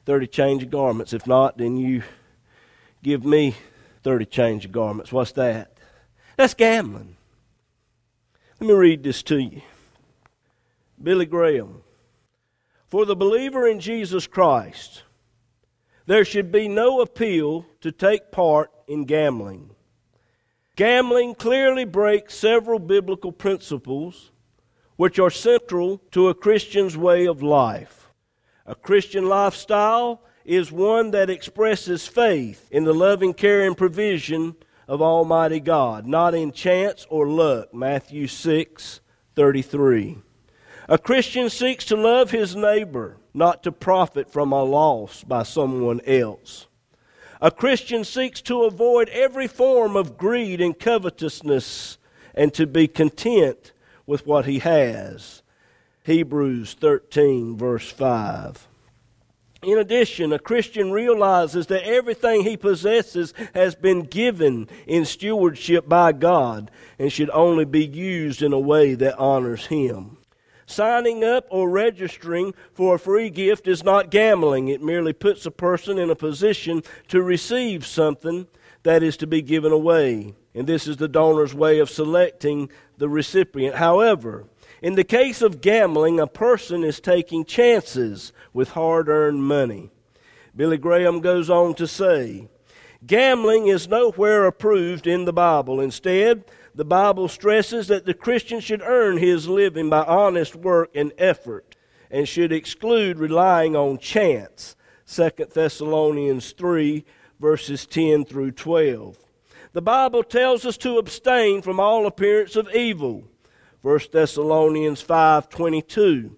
30 0.06 0.26
change 0.26 0.62
of 0.62 0.70
garments. 0.70 1.12
If 1.12 1.26
not, 1.26 1.58
then 1.58 1.76
you 1.76 2.02
give 3.02 3.24
me 3.24 3.54
30 4.02 4.24
change 4.26 4.64
of 4.64 4.72
garments. 4.72 5.12
What's 5.12 5.32
that? 5.32 5.76
That's 6.36 6.54
gambling. 6.54 7.16
Let 8.58 8.68
me 8.68 8.74
read 8.74 9.02
this 9.02 9.22
to 9.24 9.38
you. 9.38 9.62
Billy 11.02 11.26
Graham. 11.26 11.82
For 12.88 13.06
the 13.06 13.16
believer 13.16 13.66
in 13.68 13.80
Jesus 13.80 14.26
Christ, 14.26 15.04
there 16.10 16.24
should 16.24 16.50
be 16.50 16.66
no 16.66 17.00
appeal 17.00 17.64
to 17.80 17.92
take 17.92 18.32
part 18.32 18.68
in 18.88 19.04
gambling. 19.04 19.70
Gambling 20.74 21.36
clearly 21.36 21.84
breaks 21.84 22.34
several 22.34 22.80
biblical 22.80 23.30
principles 23.30 24.32
which 24.96 25.20
are 25.20 25.30
central 25.30 25.98
to 26.10 26.26
a 26.26 26.34
Christian's 26.34 26.96
way 26.96 27.26
of 27.26 27.44
life. 27.44 28.10
A 28.66 28.74
Christian 28.74 29.26
lifestyle 29.26 30.20
is 30.44 30.72
one 30.72 31.12
that 31.12 31.30
expresses 31.30 32.08
faith 32.08 32.66
in 32.72 32.82
the 32.82 32.92
loving 32.92 33.32
care 33.32 33.64
and 33.64 33.76
provision 33.76 34.56
of 34.88 35.00
Almighty 35.00 35.60
God, 35.60 36.08
not 36.08 36.34
in 36.34 36.50
chance 36.50 37.06
or 37.08 37.28
luck. 37.28 37.72
Matthew 37.72 38.26
6 38.26 38.98
33. 39.36 40.18
A 40.88 40.98
Christian 40.98 41.48
seeks 41.48 41.84
to 41.84 41.94
love 41.94 42.32
his 42.32 42.56
neighbor, 42.56 43.19
not 43.32 43.62
to 43.62 43.72
profit 43.72 44.30
from 44.30 44.52
a 44.52 44.62
loss 44.62 45.24
by 45.24 45.42
someone 45.42 46.00
else. 46.06 46.66
A 47.40 47.50
Christian 47.50 48.04
seeks 48.04 48.40
to 48.42 48.64
avoid 48.64 49.08
every 49.08 49.46
form 49.46 49.96
of 49.96 50.18
greed 50.18 50.60
and 50.60 50.78
covetousness 50.78 51.96
and 52.34 52.52
to 52.54 52.66
be 52.66 52.86
content 52.86 53.72
with 54.06 54.26
what 54.26 54.44
he 54.44 54.58
has. 54.58 55.42
Hebrews 56.04 56.74
13, 56.74 57.56
verse 57.56 57.90
5. 57.90 58.66
In 59.62 59.78
addition, 59.78 60.32
a 60.32 60.38
Christian 60.38 60.90
realizes 60.90 61.66
that 61.66 61.86
everything 61.86 62.42
he 62.42 62.56
possesses 62.56 63.34
has 63.54 63.74
been 63.74 64.02
given 64.02 64.68
in 64.86 65.04
stewardship 65.04 65.86
by 65.86 66.12
God 66.12 66.70
and 66.98 67.12
should 67.12 67.28
only 67.30 67.66
be 67.66 67.84
used 67.84 68.42
in 68.42 68.54
a 68.54 68.58
way 68.58 68.94
that 68.94 69.18
honors 69.18 69.66
him. 69.66 70.16
Signing 70.70 71.24
up 71.24 71.46
or 71.50 71.68
registering 71.68 72.54
for 72.72 72.94
a 72.94 72.98
free 72.98 73.28
gift 73.28 73.66
is 73.66 73.82
not 73.82 74.08
gambling. 74.08 74.68
It 74.68 74.80
merely 74.80 75.12
puts 75.12 75.44
a 75.44 75.50
person 75.50 75.98
in 75.98 76.10
a 76.10 76.14
position 76.14 76.84
to 77.08 77.20
receive 77.20 77.84
something 77.84 78.46
that 78.84 79.02
is 79.02 79.16
to 79.16 79.26
be 79.26 79.42
given 79.42 79.72
away. 79.72 80.32
And 80.54 80.68
this 80.68 80.86
is 80.86 80.96
the 80.96 81.08
donor's 81.08 81.52
way 81.52 81.80
of 81.80 81.90
selecting 81.90 82.70
the 82.98 83.08
recipient. 83.08 83.76
However, 83.76 84.46
in 84.80 84.94
the 84.94 85.02
case 85.02 85.42
of 85.42 85.60
gambling, 85.60 86.20
a 86.20 86.28
person 86.28 86.84
is 86.84 87.00
taking 87.00 87.44
chances 87.44 88.32
with 88.52 88.70
hard 88.70 89.08
earned 89.08 89.42
money. 89.42 89.90
Billy 90.54 90.78
Graham 90.78 91.18
goes 91.18 91.50
on 91.50 91.74
to 91.74 91.88
say, 91.88 92.48
Gambling 93.04 93.66
is 93.66 93.88
nowhere 93.88 94.46
approved 94.46 95.08
in 95.08 95.24
the 95.24 95.32
Bible. 95.32 95.80
Instead, 95.80 96.44
the 96.74 96.84
Bible 96.84 97.28
stresses 97.28 97.88
that 97.88 98.06
the 98.06 98.14
Christian 98.14 98.60
should 98.60 98.82
earn 98.82 99.18
his 99.18 99.48
living 99.48 99.90
by 99.90 100.04
honest 100.04 100.54
work 100.54 100.90
and 100.94 101.12
effort 101.18 101.76
and 102.10 102.28
should 102.28 102.52
exclude 102.52 103.18
relying 103.18 103.76
on 103.76 103.98
chance. 103.98 104.76
2 105.06 105.30
Thessalonians 105.52 106.52
3, 106.52 107.04
verses 107.40 107.86
10 107.86 108.24
through 108.24 108.52
12. 108.52 109.16
The 109.72 109.82
Bible 109.82 110.24
tells 110.24 110.66
us 110.66 110.76
to 110.78 110.98
abstain 110.98 111.62
from 111.62 111.78
all 111.78 112.06
appearance 112.06 112.56
of 112.56 112.74
evil. 112.74 113.24
1 113.82 114.00
Thessalonians 114.12 115.02
5:22. 115.02 116.36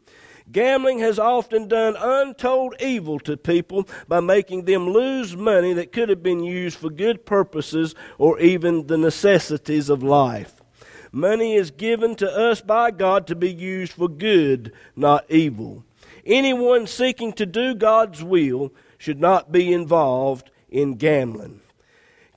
Gambling 0.53 0.99
has 0.99 1.19
often 1.19 1.67
done 1.67 1.97
untold 1.99 2.75
evil 2.79 3.19
to 3.21 3.38
people 3.38 3.88
by 4.07 4.21
making 4.21 4.67
them 4.67 4.91
lose 4.91 5.35
money 5.35 5.73
that 5.73 5.93
could 5.93 6.11
have 6.11 6.23
been 6.23 6.45
used 6.45 6.79
for 6.79 6.91
good 6.91 7.25
purposes 7.25 7.95
or 8.19 8.38
even 8.38 8.87
the 8.87 8.99
necessities 8.99 9.88
of 9.88 10.03
life. 10.03 10.62
Money 11.11 11.55
is 11.55 11.71
given 11.71 12.15
to 12.17 12.31
us 12.31 12.61
by 12.61 12.91
God 12.91 13.27
to 13.27 13.35
be 13.35 13.51
used 13.51 13.93
for 13.93 14.09
good, 14.09 14.73
not 14.95 15.25
evil. 15.31 15.85
Anyone 16.27 16.87
seeking 16.87 17.33
to 17.35 17.47
do 17.47 17.75
God's 17.75 18.23
will 18.23 18.73
should 18.99 19.21
not 19.21 19.53
be 19.53 19.73
involved 19.73 20.51
in 20.71 20.95
gambling. 20.95 21.61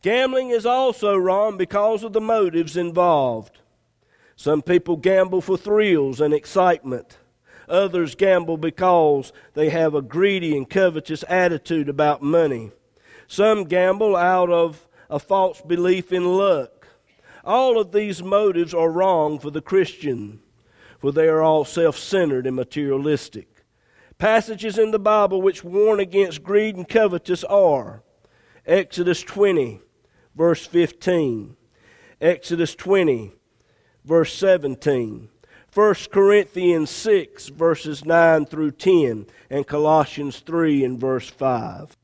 Gambling 0.01 0.51
is 0.51 0.65
also 0.65 1.15
wrong 1.17 1.58
because 1.58 2.04
of 2.04 2.13
the 2.13 2.21
motives 2.21 2.78
involved. 2.78 3.60
Some 4.36 4.62
people 4.62 4.95
gamble 4.97 5.41
for 5.41 5.58
thrills 5.58 6.21
and 6.21 6.34
excitement. 6.34 7.17
Others 7.67 8.15
gamble 8.15 8.58
because 8.58 9.34
they 9.54 9.69
have 9.69 9.95
a 9.95 10.01
greedy 10.01 10.56
and 10.56 10.69
covetous 10.69 11.23
attitude 11.28 11.89
about 11.89 12.21
money. 12.21 12.71
Some 13.28 13.63
gamble 13.63 14.15
out 14.15 14.49
of 14.49 14.88
a 15.10 15.19
false 15.19 15.62
belief 15.62 16.12
in 16.12 16.25
luck. 16.25 16.88
All 17.43 17.80
of 17.80 17.91
these 17.91 18.23
motives 18.23 18.73
are 18.73 18.89
wrong 18.89 19.39
for 19.39 19.51
the 19.51 19.62
Christian, 19.62 20.39
for 20.99 21.12
they 21.12 21.28
are 21.28 21.41
all 21.41 21.65
self 21.65 21.97
centered 21.97 22.47
and 22.47 22.56
materialistic. 22.56 23.63
Passages 24.17 24.78
in 24.78 24.91
the 24.91 24.99
Bible 24.99 25.41
which 25.41 25.63
warn 25.63 25.99
against 25.99 26.43
greed 26.43 26.75
and 26.75 26.88
covetous 26.88 27.43
are 27.43 28.01
Exodus 28.65 29.21
20, 29.21 29.82
verse 30.36 30.65
15, 30.65 31.56
Exodus 32.21 32.73
20, 32.75 33.34
verse 34.06 34.34
17, 34.34 35.30
1 35.75 35.93
Corinthians 36.09 36.89
6, 36.89 37.49
verses 37.49 38.05
9 38.05 38.45
through 38.45 38.71
10, 38.71 39.27
and 39.49 39.67
Colossians 39.67 40.39
3 40.39 40.85
and 40.85 40.97
verse 40.97 41.29
5. 41.29 41.97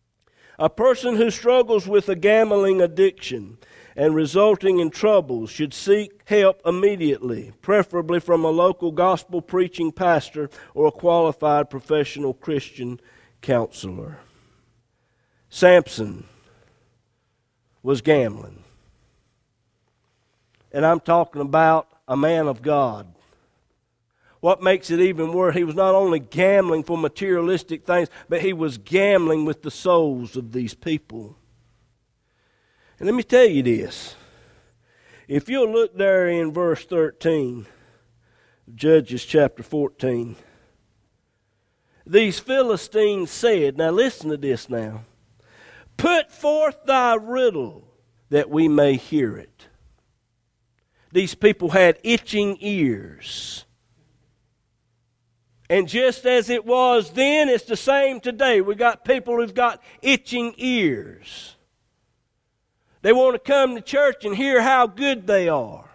A 0.60 0.70
person 0.70 1.16
who 1.16 1.32
struggles 1.32 1.88
with 1.88 2.10
a 2.10 2.16
gambling 2.18 2.82
addiction 2.82 3.58
and 3.96 4.14
resulting 4.14 4.80
in 4.80 4.90
troubles 4.90 5.50
should 5.50 5.74
seek 5.74 6.22
help 6.26 6.62
immediately, 6.66 7.54
preferably 7.62 8.20
from 8.20 8.44
a 8.44 8.50
local 8.50 8.92
gospel 8.92 9.42
preaching 9.42 9.94
pastor 9.94 10.50
or 10.74 10.88
a 10.88 10.92
qualified 10.92 11.70
professional 11.70 12.34
Christian 12.34 13.00
counselor. 13.42 14.20
Samson 15.50 16.26
was 17.82 18.02
gambling. 18.02 18.64
And 20.74 20.86
I'm 20.86 21.00
talking 21.00 21.42
about 21.42 21.88
a 22.06 22.18
man 22.18 22.50
of 22.50 22.62
God 22.62 23.08
what 24.42 24.62
makes 24.62 24.90
it 24.90 25.00
even 25.00 25.34
worse, 25.34 25.56
he 25.56 25.64
was 25.64 25.76
not 25.76 25.96
only 25.96 26.20
gambling 26.20 26.84
for 26.84 26.98
materialistic 26.98 27.86
things, 27.86 28.10
but 28.28 28.42
he 28.42 28.54
was 28.54 28.78
gambling 28.80 29.46
with 29.46 29.62
the 29.62 29.72
souls 29.72 30.36
of 30.36 30.52
these 30.52 30.74
people. 30.74 31.38
And 33.00 33.06
let 33.06 33.16
me 33.16 33.24
tell 33.24 33.46
you 33.46 33.64
this. 33.64 34.16
If 35.28 35.48
you'll 35.48 35.72
look 35.72 35.96
there 35.96 36.28
in 36.28 36.52
verse 36.52 36.84
13, 36.86 37.68
Judges 38.76 39.24
chapter 39.26 39.64
14, 39.64 40.36
these 42.06 42.40
Philistines 42.40 43.30
said, 43.30 43.78
Now 43.78 43.92
listen 43.92 44.32
to 44.32 44.38
this 44.38 44.70
now. 44.70 45.04
Put 45.98 46.32
forth 46.32 46.84
thy 46.86 47.14
riddle 47.14 47.88
that 48.30 48.50
we 48.50 48.68
may 48.68 48.96
hear 48.96 49.38
it. 49.38 49.68
These 51.12 51.36
people 51.36 51.70
had 51.70 52.00
itching 52.04 52.58
ears. 52.60 53.66
And 55.72 55.88
just 55.88 56.26
as 56.26 56.50
it 56.50 56.66
was 56.66 57.12
then, 57.12 57.48
it's 57.48 57.64
the 57.64 57.78
same 57.78 58.20
today. 58.20 58.60
We 58.60 58.76
got 58.76 59.06
people 59.06 59.38
who've 59.38 59.54
got 59.54 59.82
itching 60.02 60.54
ears. 60.58 61.56
They 63.02 63.14
want 63.14 63.36
to 63.36 63.40
come 63.40 63.76
to 63.76 63.82
church 63.82 64.26
and 64.26 64.36
hear 64.36 64.62
how 64.62 64.86
good 64.86 65.28
they 65.28 65.48
are. 65.48 65.86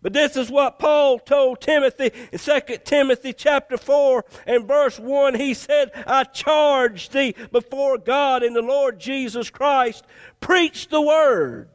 But 0.00 0.14
this 0.14 0.38
is 0.38 0.50
what 0.50 0.78
Paul 0.78 1.18
told 1.18 1.60
Timothy 1.60 2.12
in 2.32 2.38
2 2.38 2.60
Timothy 2.86 3.34
chapter 3.34 3.76
4 3.76 4.24
and 4.46 4.66
verse 4.66 4.98
1. 4.98 5.34
He 5.34 5.52
said, 5.52 5.90
I 6.06 6.24
charge 6.24 7.10
thee 7.10 7.34
before 7.52 7.98
God 7.98 8.42
and 8.42 8.56
the 8.56 8.62
Lord 8.62 8.98
Jesus 8.98 9.50
Christ, 9.50 10.02
preach 10.40 10.88
the 10.88 11.02
word. 11.02 11.68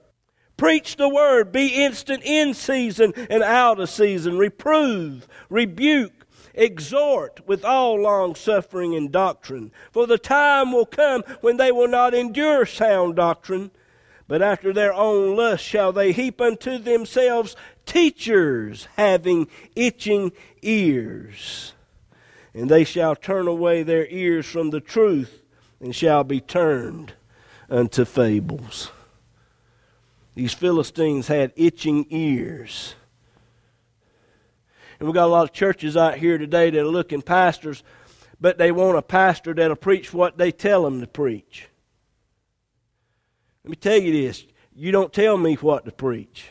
Preach 0.57 0.95
the 0.95 1.09
word. 1.09 1.51
Be 1.51 1.83
instant 1.83 2.23
in 2.23 2.55
season 2.55 3.13
and 3.29 3.43
out 3.43 3.79
of 3.79 3.88
season. 3.89 4.39
Reprove, 4.39 5.27
rebuke, 5.47 6.18
exhort 6.59 7.47
with 7.47 7.63
all 7.63 7.99
long 7.99 8.35
suffering 8.35 8.93
and 8.93 9.11
doctrine. 9.11 9.71
For 9.91 10.05
the 10.05 10.17
time 10.17 10.71
will 10.71 10.85
come 10.85 11.23
when 11.41 11.57
they 11.57 11.71
will 11.71 11.87
not 11.87 12.13
endure 12.13 12.65
sound 12.65 13.15
doctrine, 13.15 13.71
but 14.27 14.41
after 14.41 14.73
their 14.73 14.93
own 14.93 15.35
lust 15.35 15.63
shall 15.63 15.91
they 15.91 16.11
heap 16.11 16.41
unto 16.41 16.77
themselves 16.77 17.55
teachers 17.85 18.87
having 18.97 19.47
itching 19.75 20.33
ears. 20.61 21.73
And 22.53 22.69
they 22.69 22.83
shall 22.83 23.15
turn 23.15 23.47
away 23.47 23.81
their 23.81 24.05
ears 24.07 24.45
from 24.45 24.69
the 24.69 24.81
truth 24.81 25.41
and 25.79 25.95
shall 25.95 26.23
be 26.23 26.41
turned 26.41 27.13
unto 27.69 28.03
fables. 28.03 28.91
These 30.35 30.53
Philistines 30.53 31.27
had 31.27 31.53
itching 31.55 32.05
ears. 32.09 32.95
And 34.99 35.07
we've 35.07 35.15
got 35.15 35.25
a 35.25 35.31
lot 35.31 35.43
of 35.43 35.53
churches 35.53 35.95
out 35.95 36.17
here 36.17 36.38
today 36.38 36.69
that 36.69 36.79
are 36.79 36.85
looking 36.85 37.21
pastors, 37.21 37.83
but 38.39 38.57
they 38.57 38.71
want 38.71 38.97
a 38.97 39.01
pastor 39.01 39.53
that'll 39.53 39.75
preach 39.75 40.13
what 40.13 40.38
they 40.38 40.51
tell 40.51 40.83
them 40.83 40.99
to 41.01 41.07
preach. 41.07 41.67
Let 43.63 43.69
me 43.69 43.75
tell 43.75 43.97
you 43.97 44.12
this 44.12 44.45
you 44.73 44.91
don't 44.91 45.12
tell 45.12 45.38
me 45.38 45.55
what 45.55 45.85
to 45.85 45.91
preach. 45.91 46.49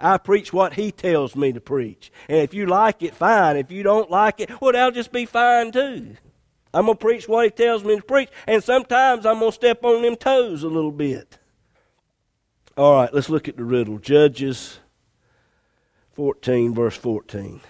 I 0.00 0.18
preach 0.18 0.52
what 0.52 0.74
he 0.74 0.90
tells 0.90 1.36
me 1.36 1.52
to 1.52 1.60
preach. 1.60 2.10
And 2.28 2.38
if 2.38 2.52
you 2.52 2.66
like 2.66 3.02
it, 3.02 3.14
fine. 3.14 3.56
If 3.56 3.70
you 3.70 3.82
don't 3.82 4.10
like 4.10 4.40
it, 4.40 4.60
well, 4.60 4.72
that'll 4.72 4.90
just 4.90 5.12
be 5.12 5.26
fine 5.26 5.70
too. 5.70 6.16
I'm 6.74 6.86
going 6.86 6.96
to 6.98 7.04
preach 7.04 7.28
what 7.28 7.44
he 7.44 7.50
tells 7.50 7.84
me 7.84 7.96
to 7.96 8.02
preach, 8.02 8.30
and 8.46 8.64
sometimes 8.64 9.26
I'm 9.26 9.38
going 9.38 9.52
to 9.52 9.54
step 9.54 9.84
on 9.84 10.02
them 10.02 10.16
toes 10.16 10.62
a 10.62 10.68
little 10.68 10.90
bit. 10.90 11.38
All 12.76 12.94
right, 12.94 13.12
let's 13.12 13.28
look 13.28 13.46
at 13.46 13.56
the 13.56 13.64
riddle. 13.64 13.98
Judges 13.98 14.80
14, 16.14 16.74
verse 16.74 16.96
14. 16.96 17.60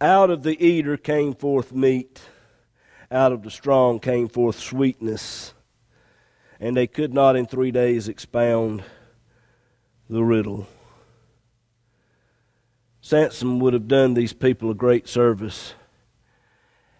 Out 0.00 0.28
of 0.28 0.42
the 0.42 0.62
eater 0.62 0.98
came 0.98 1.34
forth 1.34 1.72
meat, 1.72 2.20
out 3.10 3.32
of 3.32 3.42
the 3.42 3.50
strong 3.50 3.98
came 3.98 4.28
forth 4.28 4.58
sweetness, 4.58 5.54
and 6.60 6.76
they 6.76 6.86
could 6.86 7.14
not 7.14 7.34
in 7.34 7.46
three 7.46 7.70
days 7.70 8.06
expound 8.06 8.84
the 10.10 10.22
riddle. 10.22 10.68
Samson 13.00 13.58
would 13.60 13.72
have 13.72 13.88
done 13.88 14.12
these 14.12 14.34
people 14.34 14.70
a 14.70 14.74
great 14.74 15.08
service 15.08 15.72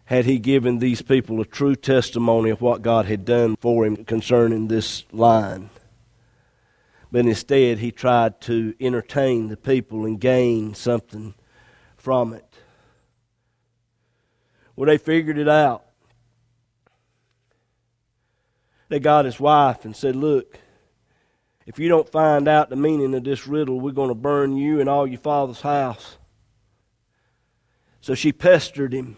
had 0.06 0.24
he 0.24 0.38
given 0.38 0.78
these 0.78 1.02
people 1.02 1.40
a 1.40 1.44
true 1.44 1.74
testimony 1.76 2.48
of 2.48 2.62
what 2.62 2.80
God 2.80 3.06
had 3.06 3.24
done 3.24 3.56
for 3.56 3.85
him 3.85 4.04
concerning 4.04 4.68
this 4.68 5.04
line. 5.12 5.68
But 7.12 7.26
instead, 7.26 7.78
he 7.78 7.90
tried 7.90 8.40
to 8.42 8.74
entertain 8.80 9.48
the 9.48 9.56
people 9.56 10.06
and 10.06 10.20
gain 10.20 10.74
something 10.74 11.35
from 11.96 12.32
it. 12.32 12.45
Well, 14.76 14.86
they 14.86 14.98
figured 14.98 15.38
it 15.38 15.48
out. 15.48 15.84
They 18.88 19.00
got 19.00 19.24
his 19.24 19.40
wife 19.40 19.84
and 19.84 19.96
said, 19.96 20.14
Look, 20.14 20.58
if 21.66 21.78
you 21.78 21.88
don't 21.88 22.08
find 22.08 22.46
out 22.46 22.70
the 22.70 22.76
meaning 22.76 23.14
of 23.14 23.24
this 23.24 23.46
riddle, 23.46 23.80
we're 23.80 23.90
going 23.90 24.10
to 24.10 24.14
burn 24.14 24.56
you 24.56 24.78
and 24.80 24.88
all 24.88 25.06
your 25.06 25.18
father's 25.18 25.62
house. 25.62 26.18
So 28.00 28.14
she 28.14 28.32
pestered 28.32 28.92
him. 28.92 29.16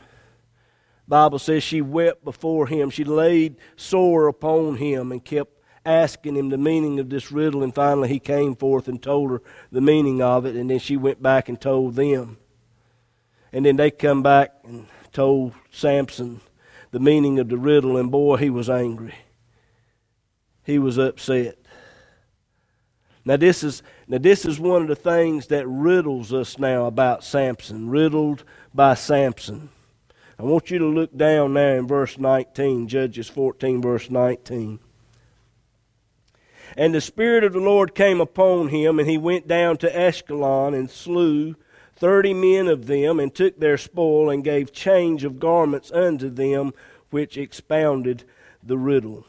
Bible 1.06 1.38
says 1.38 1.62
she 1.62 1.82
wept 1.82 2.24
before 2.24 2.66
him. 2.66 2.88
She 2.88 3.04
laid 3.04 3.56
sore 3.76 4.28
upon 4.28 4.76
him 4.76 5.12
and 5.12 5.22
kept 5.22 5.62
asking 5.84 6.36
him 6.36 6.48
the 6.48 6.58
meaning 6.58 6.98
of 7.00 7.10
this 7.10 7.30
riddle. 7.30 7.62
And 7.62 7.74
finally, 7.74 8.08
he 8.08 8.18
came 8.18 8.54
forth 8.54 8.88
and 8.88 9.02
told 9.02 9.30
her 9.30 9.42
the 9.70 9.80
meaning 9.80 10.22
of 10.22 10.46
it. 10.46 10.56
And 10.56 10.70
then 10.70 10.78
she 10.78 10.96
went 10.96 11.22
back 11.22 11.48
and 11.48 11.60
told 11.60 11.96
them. 11.96 12.38
And 13.52 13.64
then 13.64 13.76
they 13.76 13.90
come 13.90 14.22
back 14.22 14.54
and 14.64 14.86
told 15.12 15.54
Samson 15.70 16.40
the 16.90 17.00
meaning 17.00 17.38
of 17.38 17.48
the 17.48 17.58
riddle. 17.58 17.96
And 17.96 18.10
boy, 18.10 18.36
he 18.36 18.50
was 18.50 18.70
angry. 18.70 19.14
He 20.64 20.78
was 20.78 20.98
upset. 20.98 21.58
Now 23.24 23.36
this 23.36 23.62
is 23.62 23.82
now 24.06 24.18
this 24.18 24.46
is 24.46 24.58
one 24.58 24.82
of 24.82 24.88
the 24.88 24.96
things 24.96 25.48
that 25.48 25.66
riddles 25.66 26.32
us 26.32 26.58
now 26.58 26.86
about 26.86 27.22
Samson, 27.22 27.90
riddled 27.90 28.44
by 28.72 28.94
Samson. 28.94 29.68
I 30.38 30.44
want 30.44 30.70
you 30.70 30.78
to 30.78 30.86
look 30.86 31.16
down 31.16 31.54
there 31.54 31.76
in 31.76 31.86
verse 31.86 32.16
19, 32.16 32.86
Judges 32.86 33.28
14, 33.28 33.82
verse 33.82 34.08
19. 34.08 34.78
And 36.76 36.94
the 36.94 37.00
Spirit 37.00 37.44
of 37.44 37.52
the 37.52 37.60
Lord 37.60 37.94
came 37.94 38.20
upon 38.20 38.68
him, 38.68 38.98
and 38.98 39.08
he 39.08 39.18
went 39.18 39.48
down 39.48 39.78
to 39.78 39.90
Ashkelon 39.90 40.74
and 40.74 40.88
slew 40.88 41.56
thirty 41.98 42.32
men 42.32 42.68
of 42.68 42.87
them, 42.87 43.20
and 43.20 43.34
took 43.34 43.58
their 43.58 43.76
spoil, 43.76 44.30
and 44.30 44.44
gave 44.44 44.72
change 44.72 45.24
of 45.24 45.38
garments 45.38 45.90
unto 45.92 46.30
them, 46.30 46.72
which 47.11 47.37
expounded 47.37 48.24
the 48.62 48.78
riddle. 48.78 49.26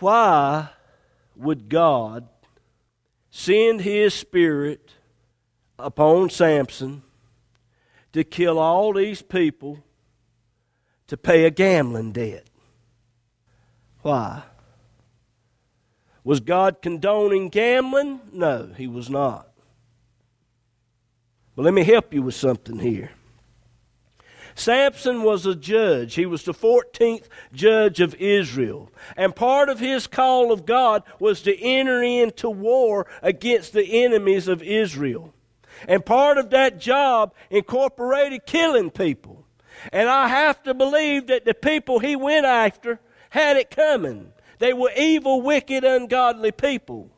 Why 0.00 0.70
would 1.36 1.68
God 1.68 2.28
send 3.30 3.80
his 3.80 4.14
spirit 4.14 4.92
upon 5.78 6.30
Samson 6.30 7.02
to 8.12 8.24
kill 8.24 8.58
all 8.58 8.92
these 8.92 9.22
people 9.22 9.78
to 11.06 11.16
pay 11.16 11.44
a 11.44 11.50
gambling 11.50 12.12
debt? 12.12 12.44
Why? 14.02 14.42
Was 16.22 16.40
God 16.40 16.82
condoning 16.82 17.48
gambling? 17.48 18.20
No, 18.32 18.70
he 18.76 18.86
was 18.86 19.10
not. 19.10 19.48
But 21.56 21.62
let 21.62 21.74
me 21.74 21.84
help 21.84 22.12
you 22.12 22.22
with 22.22 22.34
something 22.34 22.78
here. 22.78 23.10
Samson 24.54 25.22
was 25.22 25.46
a 25.46 25.54
judge. 25.54 26.14
He 26.14 26.26
was 26.26 26.44
the 26.44 26.54
14th 26.54 27.26
judge 27.52 28.00
of 28.00 28.14
Israel. 28.16 28.90
And 29.16 29.34
part 29.34 29.68
of 29.68 29.80
his 29.80 30.06
call 30.06 30.52
of 30.52 30.64
God 30.64 31.02
was 31.18 31.42
to 31.42 31.60
enter 31.60 32.02
into 32.02 32.48
war 32.48 33.06
against 33.20 33.72
the 33.72 34.04
enemies 34.04 34.46
of 34.46 34.62
Israel. 34.62 35.34
And 35.88 36.06
part 36.06 36.38
of 36.38 36.50
that 36.50 36.78
job 36.78 37.34
incorporated 37.50 38.46
killing 38.46 38.90
people. 38.90 39.44
And 39.92 40.08
I 40.08 40.28
have 40.28 40.62
to 40.62 40.74
believe 40.74 41.26
that 41.26 41.44
the 41.44 41.54
people 41.54 41.98
he 41.98 42.14
went 42.14 42.46
after 42.46 43.00
had 43.30 43.56
it 43.56 43.70
coming. 43.70 44.32
They 44.60 44.72
were 44.72 44.92
evil, 44.96 45.42
wicked, 45.42 45.82
ungodly 45.82 46.52
people. 46.52 47.10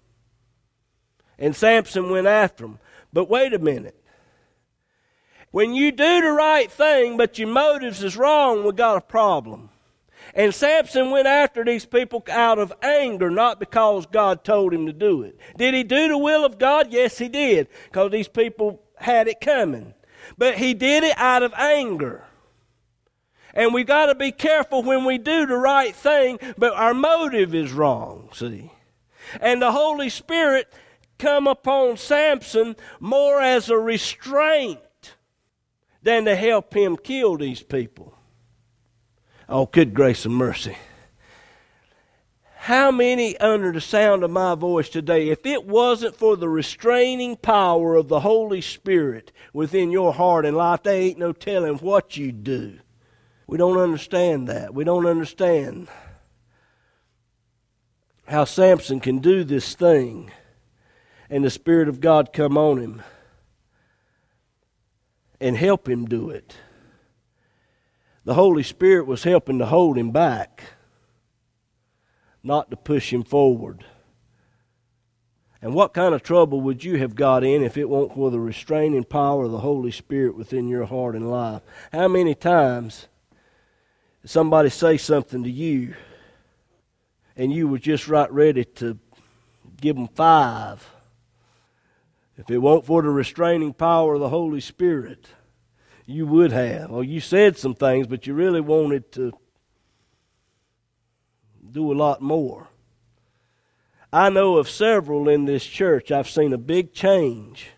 And 1.39 1.55
Samson 1.55 2.11
went 2.11 2.27
after 2.27 2.65
them. 2.65 2.79
But 3.13 3.29
wait 3.29 3.53
a 3.53 3.59
minute. 3.59 4.03
When 5.51 5.75
you 5.75 5.93
do 5.93 6.21
the 6.21 6.33
right 6.33 6.71
thing, 6.71 7.17
but 7.17 7.39
your 7.39 7.49
motives 7.49 8.03
is 8.03 8.17
wrong, 8.17 8.65
we 8.65 8.73
got 8.73 8.99
a 8.99 9.01
problem. 9.01 9.71
And 10.35 10.55
Samson 10.55 11.11
went 11.11 11.27
after 11.27 11.65
these 11.65 11.87
people 11.87 12.23
out 12.31 12.59
of 12.59 12.73
anger, 12.83 13.31
not 13.31 13.59
because 13.59 14.07
God 14.07 14.45
told 14.45 14.75
him 14.75 14.87
to 14.87 14.93
do 14.93 15.23
it. 15.23 15.39
Did 15.57 15.73
he 15.73 15.83
do 15.83 16.09
the 16.09 16.19
will 16.19 16.45
of 16.45 16.59
God? 16.59 16.93
Yes, 16.93 17.17
he 17.17 17.29
did, 17.29 17.69
because 17.85 18.11
these 18.11 18.29
people 18.29 18.83
had 18.97 19.29
it 19.29 19.41
coming. 19.41 19.95
But 20.37 20.59
he 20.59 20.75
did 20.75 21.05
it 21.05 21.17
out 21.17 21.43
of 21.43 21.55
anger. 21.55 22.25
And 23.55 23.73
we 23.73 23.85
got 23.85 24.07
to 24.07 24.15
be 24.15 24.33
careful 24.33 24.83
when 24.83 25.05
we 25.05 25.17
do 25.17 25.47
the 25.47 25.57
right 25.57 25.95
thing, 25.95 26.39
but 26.59 26.75
our 26.75 26.93
motive 26.93 27.55
is 27.55 27.73
wrong, 27.73 28.29
see. 28.35 28.71
And 29.41 29.63
the 29.63 29.73
Holy 29.73 30.11
Spirit 30.11 30.71
come 31.19 31.47
upon 31.47 31.97
Samson 31.97 32.77
more 33.01 33.41
as 33.41 33.71
a 33.71 33.79
restraint 33.79 34.81
than 36.07 36.25
to 36.25 36.37
help 36.37 36.73
him 36.73 36.97
kill 36.97 37.37
these 37.37 37.65
people. 37.65 38.15
Oh, 39.49 39.67
good 39.67 39.93
grace 39.93 40.25
and 40.25 40.37
mercy. 40.37 40.77
How 42.59 42.93
many 42.93 43.37
under 43.39 43.73
the 43.73 43.81
sound 43.81 44.23
of 44.23 44.31
my 44.31 44.55
voice 44.55 44.89
today, 44.89 45.31
if 45.31 45.45
it 45.45 45.67
wasn't 45.67 46.15
for 46.15 46.37
the 46.37 46.49
restraining 46.49 47.35
power 47.35 47.97
of 47.97 48.07
the 48.07 48.21
Holy 48.21 48.61
Spirit 48.61 49.33
within 49.53 49.91
your 49.91 50.13
heart 50.13 50.47
and 50.47 50.57
life, 50.57 50.85
there 50.85 50.95
ain't 50.95 51.19
no 51.19 51.33
telling 51.33 51.79
what 51.79 52.17
you'd 52.17 52.45
do. 52.45 52.79
We 53.49 53.59
don't 53.59 53.79
understand 53.79 54.47
that. 54.47 54.73
We 54.73 54.85
don't 54.85 55.07
understand 55.07 55.89
how 58.29 58.45
Samson 58.45 59.01
can 59.01 59.19
do 59.19 59.43
this 59.43 59.75
thing 59.75 60.31
and 61.29 61.45
the 61.45 61.51
Spirit 61.51 61.89
of 61.89 62.01
God 62.01 62.33
come 62.33 62.57
on 62.57 62.79
him 62.79 63.03
and 65.41 65.57
help 65.57 65.89
him 65.89 66.07
do 66.07 66.31
it. 66.31 66.57
The 68.25 68.35
Holy 68.35 68.63
Spirit 68.63 69.07
was 69.07 69.23
helping 69.23 69.59
to 69.61 69.67
hold 69.67 69.97
him 69.97 70.11
back, 70.11 70.65
not 72.43 72.71
to 72.71 72.77
push 72.77 73.13
him 73.13 73.23
forward. 73.23 73.85
And 75.63 75.75
what 75.75 75.95
kind 75.95 76.15
of 76.15 76.23
trouble 76.23 76.61
would 76.63 76.85
you 76.85 76.99
have 76.99 77.15
got 77.15 77.45
in 77.45 77.63
if 77.63 77.77
it 77.77 77.89
weren't 77.89 78.15
for 78.15 78.31
the 78.31 78.41
restraining 78.41 79.05
power 79.05 79.45
of 79.45 79.53
the 79.53 79.59
Holy 79.59 79.91
Spirit 79.91 80.37
within 80.37 80.69
your 80.69 80.85
heart 80.85 81.15
and 81.15 81.31
life? 81.31 81.63
How 81.93 82.09
many 82.09 82.35
times 82.35 83.09
somebody 84.25 84.71
say 84.71 84.97
something 84.97 85.43
to 85.45 85.51
you 85.51 85.95
and 87.37 87.53
you 87.53 87.69
were 87.69 87.79
just 87.79 88.09
right 88.09 88.31
ready 88.33 88.65
to 88.65 88.99
give 89.81 89.97
them 89.97 90.09
five? 90.09 90.89
If 92.37 92.51
it 92.51 92.59
weren't 92.59 92.85
for 92.85 93.03
the 93.03 93.09
restraining 93.09 93.73
power 93.73 94.15
of 94.15 94.21
the 94.21 94.29
Holy 94.29 94.61
Spirit, 94.61 95.29
you 96.05 96.27
would 96.27 96.53
have. 96.53 96.93
Or 96.93 97.03
you 97.03 97.21
said 97.21 97.57
some 97.57 97.75
things, 97.75 98.07
but 98.07 98.27
you 98.27 98.35
really 98.35 98.61
wanted 98.61 99.11
to 99.13 99.33
do 101.71 101.93
a 101.93 101.95
lot 101.95 102.21
more. 102.21 102.69
I 104.13 104.31
know 104.31 104.57
of 104.57 104.69
several 104.69 105.29
in 105.29 105.47
this 105.47 105.65
church, 105.65 106.11
I've 106.11 106.29
seen 106.29 106.53
a 106.53 106.59
big 106.59 106.93
change 106.93 107.69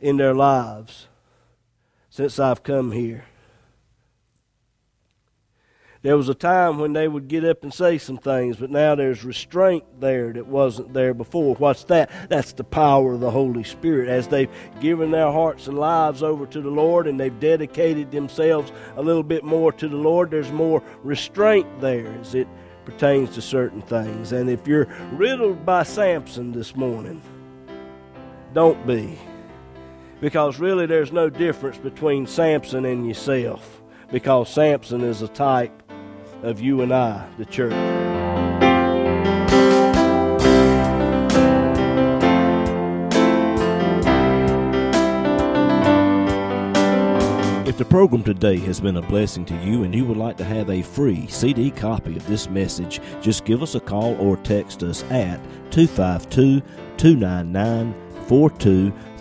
in 0.00 0.16
their 0.16 0.34
lives 0.34 1.08
since 2.10 2.38
I've 2.38 2.62
come 2.62 2.92
here. 2.92 3.24
There 6.04 6.18
was 6.18 6.28
a 6.28 6.34
time 6.34 6.78
when 6.78 6.92
they 6.92 7.08
would 7.08 7.28
get 7.28 7.46
up 7.46 7.62
and 7.62 7.72
say 7.72 7.96
some 7.96 8.18
things, 8.18 8.58
but 8.58 8.70
now 8.70 8.94
there's 8.94 9.24
restraint 9.24 9.84
there 10.00 10.34
that 10.34 10.46
wasn't 10.46 10.92
there 10.92 11.14
before. 11.14 11.54
What's 11.54 11.84
that? 11.84 12.10
That's 12.28 12.52
the 12.52 12.62
power 12.62 13.14
of 13.14 13.20
the 13.20 13.30
Holy 13.30 13.64
Spirit. 13.64 14.10
As 14.10 14.28
they've 14.28 14.50
given 14.82 15.12
their 15.12 15.32
hearts 15.32 15.66
and 15.66 15.78
lives 15.78 16.22
over 16.22 16.44
to 16.44 16.60
the 16.60 16.68
Lord 16.68 17.06
and 17.06 17.18
they've 17.18 17.40
dedicated 17.40 18.10
themselves 18.10 18.70
a 18.96 19.02
little 19.02 19.22
bit 19.22 19.44
more 19.44 19.72
to 19.72 19.88
the 19.88 19.96
Lord, 19.96 20.30
there's 20.30 20.52
more 20.52 20.82
restraint 21.02 21.66
there 21.80 22.12
as 22.20 22.34
it 22.34 22.48
pertains 22.84 23.30
to 23.36 23.40
certain 23.40 23.80
things. 23.80 24.32
And 24.32 24.50
if 24.50 24.66
you're 24.66 24.88
riddled 25.12 25.64
by 25.64 25.84
Samson 25.84 26.52
this 26.52 26.76
morning, 26.76 27.22
don't 28.52 28.86
be. 28.86 29.18
Because 30.20 30.58
really, 30.58 30.84
there's 30.84 31.12
no 31.12 31.30
difference 31.30 31.78
between 31.78 32.26
Samson 32.26 32.84
and 32.84 33.08
yourself. 33.08 33.80
Because 34.12 34.52
Samson 34.52 35.00
is 35.00 35.22
a 35.22 35.28
type 35.28 35.80
of 36.44 36.60
you 36.60 36.82
and 36.82 36.92
I, 36.92 37.26
the 37.38 37.44
church. 37.46 37.72
If 47.66 47.78
the 47.78 47.84
program 47.84 48.22
today 48.22 48.58
has 48.58 48.80
been 48.80 48.98
a 48.98 49.02
blessing 49.02 49.44
to 49.46 49.54
you 49.56 49.82
and 49.82 49.94
you 49.94 50.04
would 50.04 50.16
like 50.16 50.36
to 50.36 50.44
have 50.44 50.70
a 50.70 50.82
free 50.82 51.26
CD 51.26 51.70
copy 51.70 52.16
of 52.16 52.26
this 52.26 52.48
message, 52.48 53.00
just 53.20 53.44
give 53.44 53.62
us 53.62 53.74
a 53.74 53.80
call 53.80 54.14
or 54.20 54.36
text 54.36 54.82
us 54.82 55.02
at 55.04 55.40
252 55.72 56.60
299 56.98 57.94